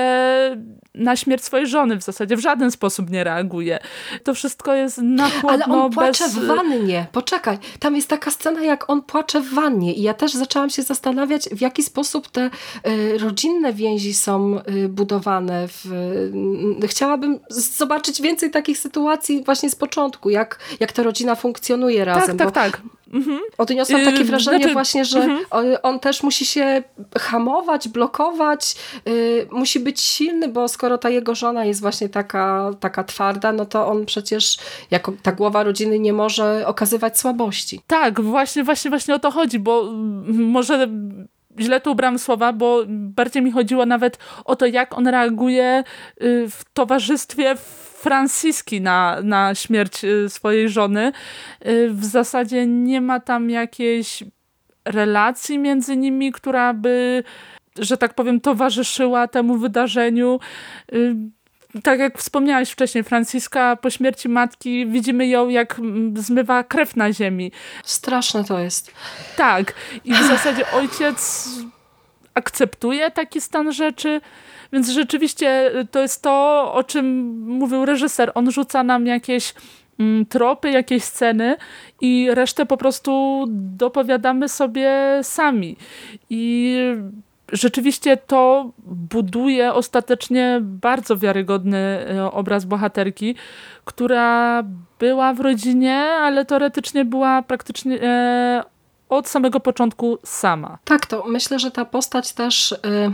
[0.96, 1.98] na śmierć swojej żony.
[1.98, 3.80] W zasadzie w żaden sposób nie reaguje.
[4.24, 6.34] To wszystko jest na chłodno, Ale on płacze bez...
[6.34, 7.08] w wannie.
[7.12, 10.84] Poczekaj, tam jest taka scena, jak on płacze w wannie i ja też zaczęłam się
[10.84, 12.50] zastanawiać, w jaki sposób te
[12.88, 15.68] y, rodzinne więzi są y, budowane.
[15.68, 15.86] W,
[16.88, 22.38] chciałabym zobaczyć więcej takich sytuacji właśnie z początku, jak, jak ta rodzina funkcjonuje razem.
[22.38, 22.82] Tak, tak, tak.
[23.14, 23.40] Mhm.
[23.58, 25.78] Odniosłam takie wrażenie znaczy, właśnie, że mhm.
[25.84, 26.84] on też musi się
[27.20, 33.04] hamować, blokować, yy, musi być silny, bo skoro ta jego żona jest właśnie taka, taka
[33.04, 34.58] twarda, no to on przecież
[34.92, 37.82] jako ta głowa rodziny nie może okazywać słabości.
[37.88, 39.92] Tak, właśnie, właśnie, właśnie o to chodzi, bo
[40.28, 40.88] może
[41.60, 45.84] źle tu ubrałam słowa, bo bardziej mi chodziło nawet o to, jak on reaguje
[46.22, 47.56] y, w towarzystwie
[47.98, 51.12] Franciski na, na śmierć y, swojej żony.
[51.68, 54.24] Y, w zasadzie nie ma tam jakiejś
[54.86, 57.24] relacji między nimi, która by,
[57.80, 60.40] że tak powiem, towarzyszyła temu wydarzeniu
[61.84, 65.82] tak jak wspomniałeś wcześniej, Franciska po śmierci matki widzimy ją jak
[66.16, 67.52] zmywa krew na ziemi.
[67.84, 68.92] Straszne to jest.
[69.36, 69.74] Tak.
[70.06, 71.50] I w zasadzie ojciec
[72.38, 74.22] akceptuje taki stan rzeczy,
[74.74, 78.32] więc rzeczywiście to jest to, o czym mówił reżyser.
[78.36, 79.54] On rzuca nam jakieś
[80.00, 81.56] mm, tropy, jakieś sceny
[82.02, 84.92] i resztę po prostu dopowiadamy sobie
[85.24, 85.78] sami.
[86.30, 86.78] I
[87.52, 93.36] rzeczywiście to buduje ostatecznie bardzo wiarygodny e, obraz bohaterki,
[93.86, 94.64] która
[95.00, 98.64] była w rodzinie, ale teoretycznie była praktycznie e,
[99.10, 100.78] od samego początku sama.
[100.86, 103.12] Tak, to myślę, że ta postać też y, y,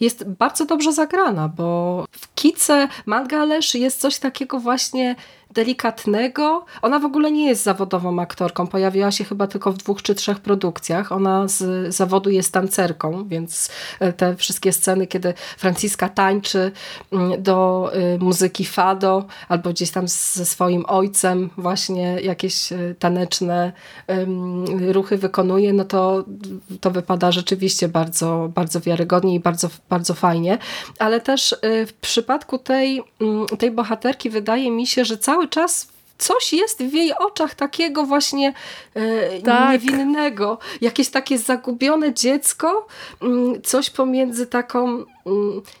[0.00, 5.16] jest bardzo dobrze zagrana, bo w Kice Mangalesz jest coś takiego właśnie
[5.54, 6.64] delikatnego.
[6.82, 8.66] Ona w ogóle nie jest zawodową aktorką.
[8.66, 11.12] Pojawiła się chyba tylko w dwóch czy trzech produkcjach.
[11.12, 16.72] Ona z zawodu jest tancerką, więc e, te wszystkie sceny, kiedy Franciska tańczy
[17.12, 23.72] mm, do e, muzyki fado albo gdzieś tam ze swoim ojcem właśnie jakieś e, taneczne
[24.92, 26.24] ruchy wykonuje, no to,
[26.80, 30.58] to wypada rzeczywiście bardzo, bardzo wiarygodnie i bardzo, bardzo fajnie.
[30.98, 35.94] Ale też w przypadku tej, mm, tej bohaterki wydaje mi się, że cały cały czas
[36.18, 38.54] coś jest w jej oczach takiego właśnie
[38.94, 39.72] e, tak.
[39.72, 40.58] niewinnego.
[40.80, 42.86] Jakieś takie zagubione dziecko,
[43.22, 45.06] mm, coś pomiędzy taką mm,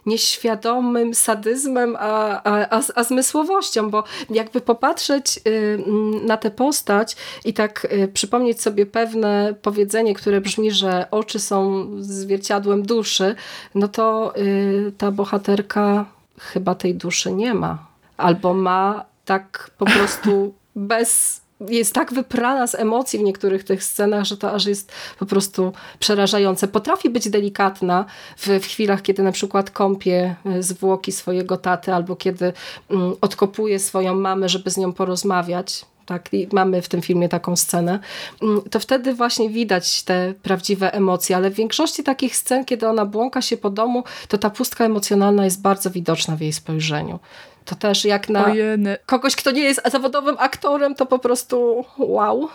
[0.06, 5.50] nieświadomym sadyzmem, a, a, a, a zmysłowością, bo jakby popatrzeć y,
[5.86, 11.38] mm, na tę postać i tak y, przypomnieć sobie pewne powiedzenie, które brzmi, że oczy
[11.38, 13.34] są zwierciadłem duszy,
[13.74, 16.04] no to y, ta bohaterka
[16.38, 17.78] chyba tej duszy nie ma.
[18.16, 24.24] Albo ma tak po prostu bez jest tak wyprana z emocji w niektórych tych scenach,
[24.24, 26.68] że to aż jest po prostu przerażające.
[26.68, 28.04] Potrafi być delikatna
[28.36, 32.52] w, w chwilach, kiedy na przykład kąpie e, zwłoki swojego taty albo kiedy
[32.90, 35.84] mm, odkopuje swoją mamę, żeby z nią porozmawiać.
[36.06, 37.98] Tak, i mamy w tym filmie taką scenę,
[38.42, 43.06] mm, to wtedy właśnie widać te prawdziwe emocje, ale w większości takich scen, kiedy ona
[43.06, 47.18] błąka się po domu, to ta pustka emocjonalna jest bardzo widoczna w jej spojrzeniu.
[47.64, 48.96] To też jak na Ojeny.
[49.06, 52.48] kogoś, kto nie jest zawodowym aktorem, to po prostu wow.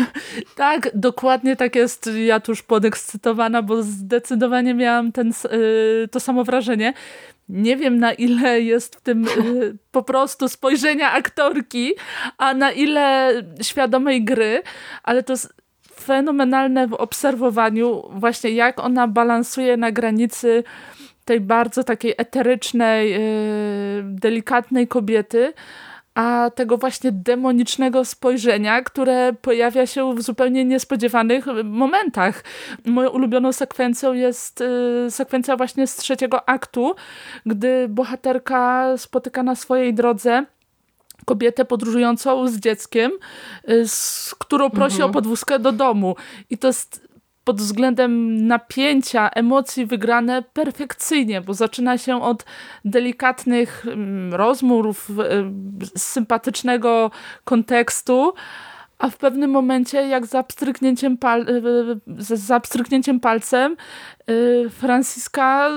[0.56, 2.10] tak, dokładnie tak jest.
[2.26, 6.94] Ja tu już podekscytowana, bo zdecydowanie miałam ten, y, to samo wrażenie.
[7.48, 11.92] Nie wiem na ile jest w tym y, po prostu spojrzenia aktorki,
[12.38, 13.32] a na ile
[13.62, 14.62] świadomej gry,
[15.02, 15.54] ale to jest
[16.00, 20.64] fenomenalne w obserwowaniu właśnie jak ona balansuje na granicy
[21.24, 23.18] tej bardzo takiej eterycznej, yy,
[24.04, 25.52] delikatnej kobiety,
[26.14, 32.44] a tego właśnie demonicznego spojrzenia, które pojawia się w zupełnie niespodziewanych momentach.
[32.86, 34.60] Moją ulubioną sekwencją jest
[35.04, 36.94] yy, sekwencja właśnie z trzeciego aktu,
[37.46, 40.44] gdy bohaterka spotyka na swojej drodze
[41.24, 43.12] kobietę podróżującą z dzieckiem,
[43.68, 45.10] yy, z którą prosi mhm.
[45.10, 46.16] o podwózkę do domu.
[46.50, 47.09] I to jest
[47.50, 52.44] pod względem napięcia, emocji wygrane perfekcyjnie, bo zaczyna się od
[52.84, 55.08] delikatnych mm, rozmów,
[55.96, 57.10] sympatycznego
[57.44, 58.32] kontekstu,
[58.98, 61.46] a w pewnym momencie, jak za pstryknięciem, pal
[62.18, 63.76] za pstryknięciem palcem,
[64.30, 65.70] y, Franciska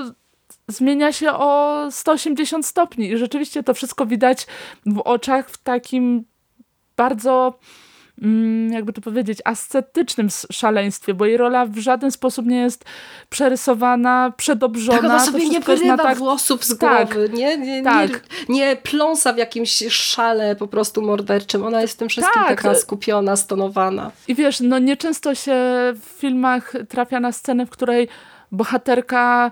[0.68, 3.10] zmienia się o 180 stopni.
[3.10, 4.46] I rzeczywiście to wszystko widać
[4.86, 6.24] w oczach w takim
[6.96, 7.58] bardzo
[8.70, 12.84] jakby to powiedzieć, ascetycznym szaleństwie, bo jej rola w żaden sposób nie jest
[13.30, 14.98] przerysowana, przedobrzona.
[14.98, 16.18] Tak, ona sobie nie wyrywa tak...
[16.18, 18.10] włosów z tak, głowy, nie, nie, tak.
[18.10, 21.64] nie, nie pląsa w jakimś szale po prostu morderczym.
[21.64, 22.62] Ona jest w tym wszystkim tak.
[22.62, 24.10] taka skupiona, stonowana.
[24.28, 25.54] I wiesz, no nieczęsto się
[25.94, 28.08] w filmach trafia na scenę, w której
[28.52, 29.50] bohaterka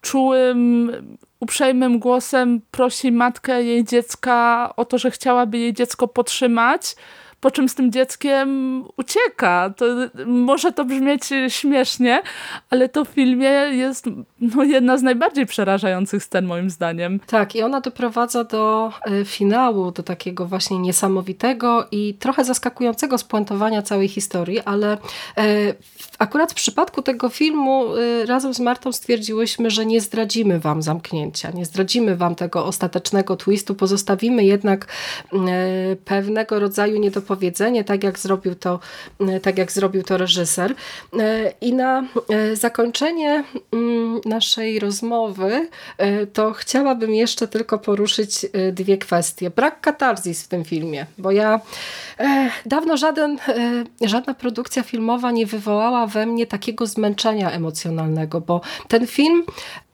[0.00, 0.92] czułym,
[1.40, 6.96] uprzejmym głosem prosi matkę jej dziecka o to, że chciałaby jej dziecko podtrzymać,
[7.40, 9.74] po czym z tym dzieckiem ucieka.
[9.76, 9.84] To,
[10.26, 12.22] może to brzmieć śmiesznie,
[12.70, 14.06] ale to w filmie jest
[14.40, 17.20] no, jedna z najbardziej przerażających scen moim zdaniem.
[17.26, 23.82] Tak i ona doprowadza do e, finału, do takiego właśnie niesamowitego i trochę zaskakującego spuentowania
[23.82, 24.98] całej historii, ale
[25.36, 25.74] e,
[26.18, 31.50] akurat w przypadku tego filmu e, razem z Martą stwierdziłyśmy, że nie zdradzimy wam zamknięcia,
[31.50, 34.86] nie zdradzimy wam tego ostatecznego twistu, pozostawimy jednak
[36.04, 38.80] pewnego rodzaju niedopowiedzenia powiedzenie, tak jak zrobił to,
[39.42, 40.74] tak jak zrobił to reżyser.
[41.60, 42.04] I na
[42.54, 45.68] zakończenie mm, naszej rozmowy
[46.32, 49.50] to chciałabym jeszcze tylko poruszyć dwie kwestie.
[49.50, 51.60] Brak katarzis w tym filmie, bo ja
[52.66, 53.38] dawno żaden,
[54.02, 59.44] żadna produkcja filmowa nie wywołała we mnie takiego zmęczenia emocjonalnego, bo ten film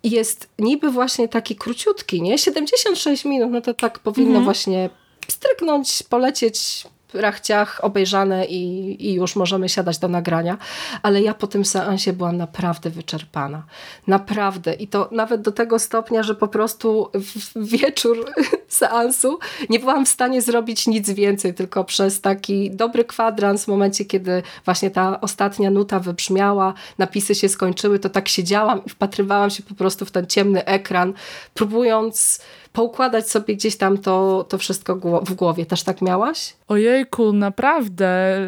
[0.04, 2.38] jest niby właśnie taki króciutki, nie?
[2.38, 4.44] 76 minut, no to tak powinno mhm.
[4.44, 4.90] właśnie
[5.28, 10.58] stryknąć, polecieć rachciach obejrzane i, i już możemy siadać do nagrania,
[11.02, 13.62] ale ja po tym seansie byłam naprawdę wyczerpana.
[14.06, 14.74] Naprawdę.
[14.74, 18.32] I to nawet do tego stopnia, że po prostu w wieczór
[18.68, 19.38] seansu
[19.70, 24.42] nie byłam w stanie zrobić nic więcej, tylko przez taki dobry kwadrans w momencie, kiedy
[24.64, 29.74] właśnie ta ostatnia nuta wybrzmiała, napisy się skończyły, to tak siedziałam i wpatrywałam się po
[29.74, 31.12] prostu w ten ciemny ekran,
[31.54, 32.40] próbując
[32.74, 35.66] poukładać sobie gdzieś tam to, to wszystko w głowie.
[35.66, 36.54] Też tak miałaś?
[36.68, 38.38] Ojejku, naprawdę.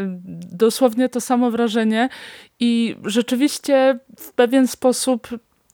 [0.53, 2.09] Dosłownie to samo wrażenie
[2.61, 5.29] i rzeczywiście w pewien sposób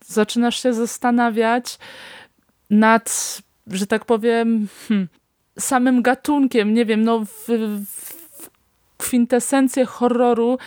[0.07, 1.79] zaczynasz się zastanawiać
[2.71, 5.09] nad, że tak powiem, hmm,
[5.59, 7.49] samym gatunkiem, nie wiem, no w,
[7.87, 8.51] w
[8.99, 10.59] kwintesencję horroru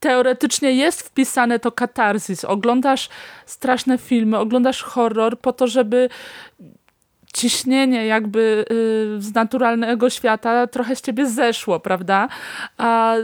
[0.00, 2.44] teoretycznie jest wpisane to katarzis.
[2.44, 3.08] Oglądasz
[3.46, 6.08] straszne filmy, oglądasz horror po to, żeby
[7.34, 12.28] ciśnienie jakby y, z naturalnego świata trochę z ciebie zeszło, prawda?
[12.78, 13.14] A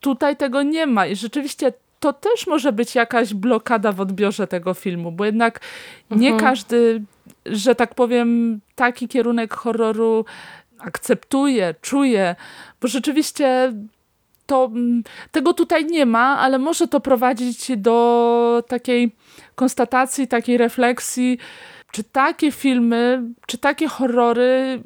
[0.00, 4.74] tutaj tego nie ma i rzeczywiście to też może być jakaś blokada w odbiorze tego
[4.74, 5.60] filmu, bo jednak
[6.10, 6.50] nie mhm.
[6.50, 7.02] każdy,
[7.46, 10.24] że tak powiem, taki kierunek horroru
[10.78, 12.36] akceptuje, czuje,
[12.80, 13.72] bo rzeczywiście
[14.46, 19.16] to, mm, tego tutaj nie ma, ale może to prowadzić do takiej
[19.54, 21.38] konstatacji, takiej refleksji,
[21.92, 24.82] czy takie filmy, czy takie horrory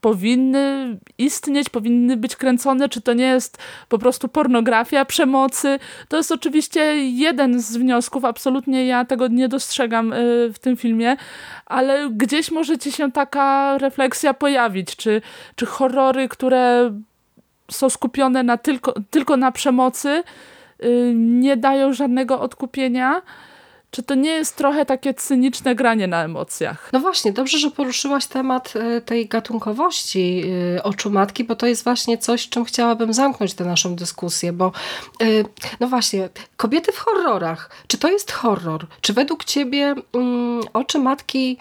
[0.00, 3.58] powinny istnieć, powinny być kręcone, czy to nie jest
[3.88, 5.78] po prostu pornografia przemocy.
[6.08, 11.16] To jest oczywiście jeden z wniosków, absolutnie ja tego nie dostrzegam y, w tym filmie,
[11.66, 15.22] ale gdzieś może ci się taka refleksja pojawić, czy,
[15.56, 16.92] czy horrory, które
[17.70, 20.22] są skupione na tylko, tylko na przemocy,
[20.84, 23.22] y, nie dają żadnego odkupienia,
[23.90, 26.90] czy to nie jest trochę takie cyniczne granie na emocjach?
[26.92, 30.44] No właśnie, dobrze, że poruszyłaś temat e, tej gatunkowości
[30.76, 34.72] e, oczu matki, bo to jest właśnie coś, czym chciałabym zamknąć tę naszą dyskusję, bo
[35.22, 35.26] e,
[35.80, 38.86] no właśnie, kobiety w horrorach, czy to jest horror?
[39.00, 41.58] Czy według ciebie um, oczy matki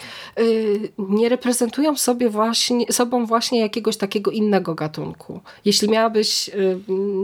[0.97, 5.41] nie reprezentują sobie właśnie, sobą właśnie jakiegoś takiego innego gatunku?
[5.65, 6.49] Jeśli miałabyś,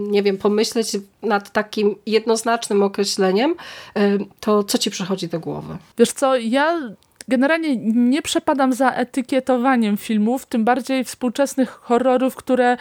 [0.09, 0.87] nie wiem, pomyśleć
[1.21, 3.55] nad takim jednoznacznym określeniem,
[4.39, 5.77] to co ci przychodzi do głowy?
[5.97, 6.79] Wiesz co, ja
[7.27, 12.77] generalnie nie przepadam za etykietowaniem filmów, tym bardziej współczesnych horrorów, które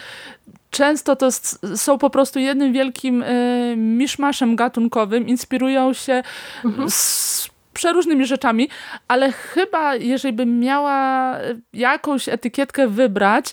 [0.70, 1.28] często to
[1.76, 6.22] są po prostu jednym wielkim y, miszmaszem gatunkowym, inspirują się
[6.64, 6.90] mhm.
[6.90, 8.68] z przeróżnymi rzeczami,
[9.08, 11.36] ale chyba jeżeli bym miała
[11.72, 13.52] jakąś etykietkę wybrać,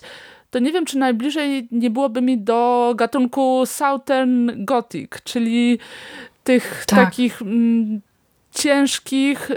[0.50, 5.78] to nie wiem, czy najbliżej nie byłoby mi do gatunku Southern Gothic, czyli
[6.44, 7.04] tych tak.
[7.04, 8.00] takich mm,
[8.54, 9.50] ciężkich,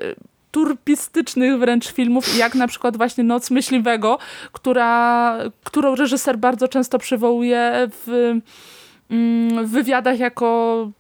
[0.56, 4.18] turpistycznych wręcz filmów, jak na przykład właśnie Noc Myśliwego,
[4.52, 8.34] która, którą reżyser bardzo często przywołuje w,
[9.10, 10.92] mm, w wywiadach jako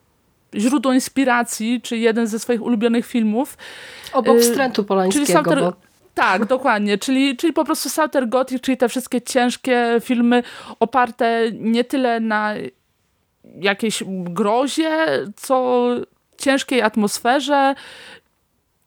[0.55, 3.57] źródło inspiracji, czy jeden ze swoich ulubionych filmów.
[4.13, 5.25] Obok y, Wstrętu Polańskiego.
[5.25, 5.73] Czyli Sauter, bo...
[6.13, 6.97] Tak, dokładnie.
[6.97, 10.43] Czyli, czyli po prostu Southern Gothic, czyli te wszystkie ciężkie filmy
[10.79, 12.53] oparte nie tyle na
[13.59, 15.87] jakiejś grozie, co
[16.37, 17.75] ciężkiej atmosferze,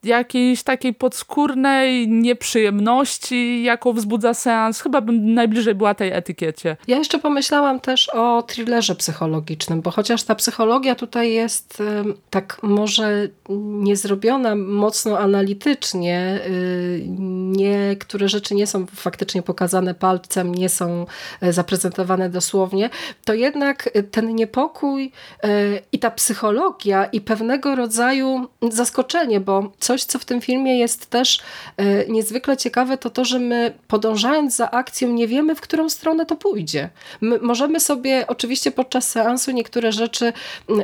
[0.09, 4.81] jakiejś takiej podskórnej nieprzyjemności, jaką wzbudza seans.
[4.81, 6.77] Chyba bym najbliżej była tej etykiecie.
[6.87, 11.83] Ja jeszcze pomyślałam też o thrillerze psychologicznym, bo chociaż ta psychologia tutaj jest
[12.31, 17.05] tak może nie zrobiona mocno analitycznie, y,
[17.49, 21.07] niektóre rzeczy nie są faktycznie pokazane palcem, nie są
[21.41, 22.91] e, zaprezentowane dosłownie,
[23.25, 25.49] to jednak ten niepokój e,
[25.93, 31.41] i ta psychologia i pewnego rodzaju zaskoczenie, bo coś, co w tym filmie jest też
[31.77, 36.27] e, niezwykle ciekawe, to to, że my podążając za akcją nie wiemy, w którą stronę
[36.27, 36.91] to pójdzie.
[37.21, 40.33] My możemy sobie oczywiście podczas seansu niektóre rzeczy,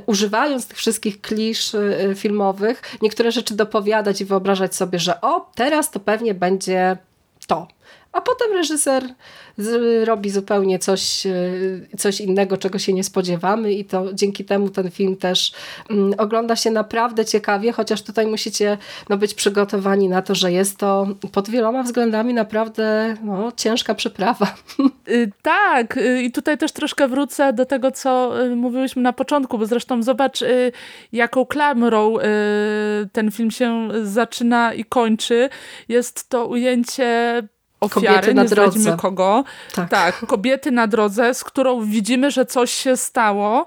[0.07, 5.91] używając tych wszystkich klisz e, filmowych, niektóre rzeczy dopowiadać i wyobrażać sobie, że o, teraz
[5.91, 6.97] to pewnie będzie
[7.47, 7.69] to
[8.15, 9.05] a potem reżyser
[10.05, 14.91] robi zupełnie coś, e, coś innego, czego się nie spodziewamy i to dzięki temu ten
[14.91, 15.53] film też
[15.91, 20.79] mm, ogląda się naprawdę ciekawie, chociaż tutaj musicie no, być przygotowani na to, że jest
[20.79, 24.55] to pod wieloma względami naprawdę no, ciężka przeprawa.
[25.09, 29.59] Y, tak, y, i tutaj też troszkę wrócę do tego, co y, mówiłyśmy na początku,
[29.59, 30.45] bo zresztą zobacz,
[31.13, 32.17] jaką klamrą
[33.13, 35.49] ten film się zaczyna i kończy.
[35.89, 37.43] Jest to ujęcie
[37.85, 38.99] ofiary, Kobiety na nie zdradzimy drodze.
[39.03, 39.45] kogo.
[39.75, 39.91] Tak.
[39.91, 43.67] Tak, kobiety na drodze, z którą widzimy, że coś się stało.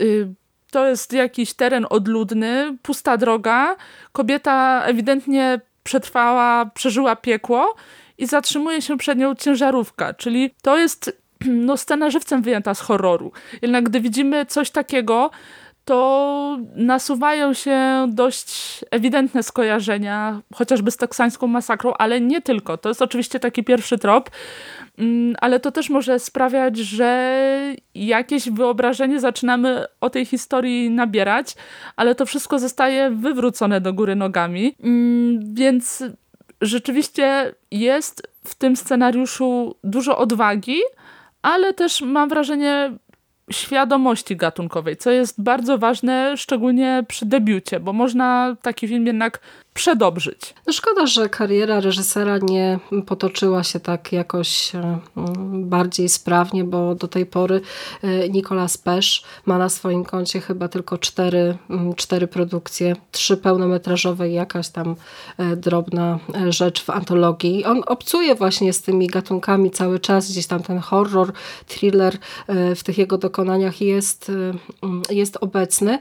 [0.00, 0.28] Y,
[0.70, 3.76] To jest jakiś teren odludny, pusta droga.
[4.12, 7.74] Kobieta ewidentnie przetrwała, przeżyła piekło
[8.18, 11.18] i zatrzymuje się przed nią ciężarówka, czyli to jest
[11.66, 13.32] no, scena żywcem wyjęta z horroru.
[13.62, 15.30] Jednak gdy widzimy coś takiego,
[15.84, 22.78] to nasuwają się dość ewidentne skojarzenia, chociażby z teksańską masakrą, ale nie tylko.
[22.78, 24.30] To jest oczywiście taki pierwszy trop,
[24.98, 31.54] mm, ale to też może sprawiać, że jakieś wyobrażenie zaczynamy o tej historii nabierać,
[31.96, 34.74] ale to wszystko zostaje wywrócone do góry nogami.
[34.82, 36.04] Mm, Więc
[36.60, 40.78] rzeczywiście jest w tym scenariuszu dużo odwagi,
[41.42, 42.92] ale też mam wrażenie
[43.52, 49.40] świadomości gatunkowej, co jest bardzo ważne, szczególnie przy debiucie, bo można taki film jednak
[49.74, 50.54] przedobrzyć.
[50.66, 54.98] No szkoda, że kariera reżysera nie potoczyła się tak jakoś e,
[55.52, 57.60] bardziej sprawnie, bo do tej pory
[58.02, 61.56] e, Nicolas Pesz ma na swoim koncie chyba tylko cztery,
[61.96, 64.96] cztery produkcje, trzy pełnometrażowe i jakaś tam
[65.38, 66.18] e, drobna
[66.48, 67.64] rzecz w antologii.
[67.64, 71.32] On obcuje właśnie z tymi gatunkami cały czas, gdzieś tam ten horror,
[71.66, 72.18] thriller
[72.76, 74.32] w tych jego dokonaniach jest,
[75.10, 75.98] jest obecny.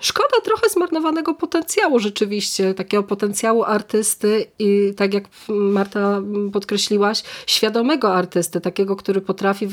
[0.00, 6.22] Szkoda trochę zmarnowanego potencjału rzeczywiście, takiego potencjału artysty i tak jak Marta
[6.52, 9.66] podkreśliłaś, świadomego artysty, takiego, który potrafi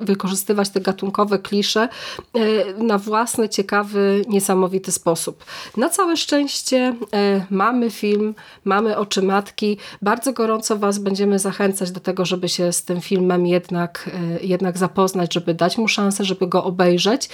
[0.00, 1.88] wykorzystywać te gatunkowe klisze
[2.34, 5.44] e, na własny, ciekawy, niesamowity sposób.
[5.76, 8.34] Na całe szczęście e, mamy film,
[8.64, 9.78] mamy Oczy Matki.
[10.02, 14.78] Bardzo gorąco Was będziemy zachęcać do tego, żeby się z tym filmem jednak, e, jednak
[14.78, 17.28] zapoznać, żeby dać mu szansę, żeby go obejrzeć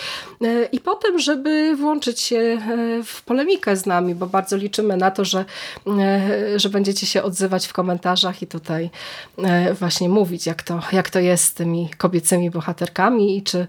[0.73, 2.59] i potem, żeby włączyć się
[3.05, 5.45] w polemikę z nami, bo bardzo liczymy na to, że,
[5.87, 8.91] e, że będziecie się odzywać w komentarzach i tutaj
[9.39, 13.67] e, właśnie mówić, jak to, jak to jest z tymi kobiecymi bohaterkami i czy,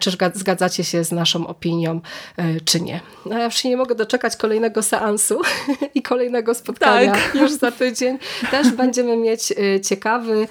[0.00, 2.00] czy zga- zgadzacie się z naszą opinią,
[2.36, 3.00] e, czy nie.
[3.26, 5.40] No, ja już się nie mogę doczekać kolejnego seansu
[5.94, 7.34] i kolejnego spotkania Tak.
[7.34, 8.18] już za tydzień.
[8.50, 9.52] Też będziemy mieć
[9.88, 10.48] ciekawy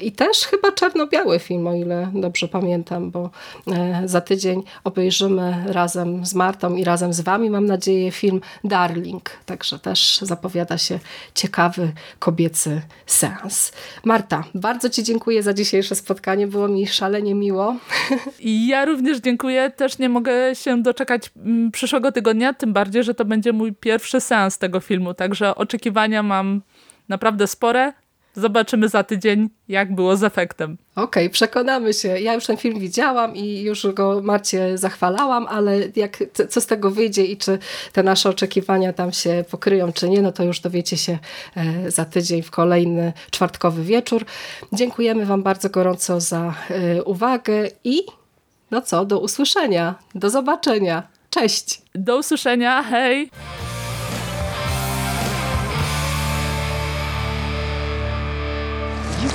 [0.00, 3.30] i też chyba czarno-biały film, o ile dobrze pamiętam, bo
[4.04, 9.30] za tydzień obejrzymy razem z Martą i razem z wami, mam nadzieję, film Darling.
[9.46, 10.98] Także też zapowiada się
[11.34, 13.72] ciekawy kobiecy seans.
[14.04, 16.46] Marta, bardzo Ci dziękuję za dzisiejsze spotkanie.
[16.46, 17.76] Było mi szalenie miło.
[18.66, 23.24] Ja również dziękuję, też nie mogę się doczekać mm, przyszłego tygodnia, tym bardziej, że to
[23.24, 26.62] będzie mój pierwszy seans tego filmu, także oczekiwania mam
[27.08, 27.92] naprawdę spore.
[28.36, 30.78] Zobaczymy za tydzień, jak było z efektem.
[30.96, 32.08] Okej, przekonamy się.
[32.20, 36.66] Ja już ten film widziałam i już go Marcie zachwalałam, ale jak, co- co z
[36.66, 37.58] tego wyjdzie i czy
[37.92, 41.18] te nasze oczekiwania tam się pokryją, czy nie, no to już dowiecie się
[41.56, 44.24] e, za tydzień w kolejny czwartkowy wieczór.
[44.72, 48.02] Dziękujemy Wam bardzo gorąco za e, uwagę i
[48.70, 51.02] no co, do usłyszenia, do zobaczenia.
[51.30, 51.82] Cześć!
[51.94, 53.30] Do usłyszenia, hej!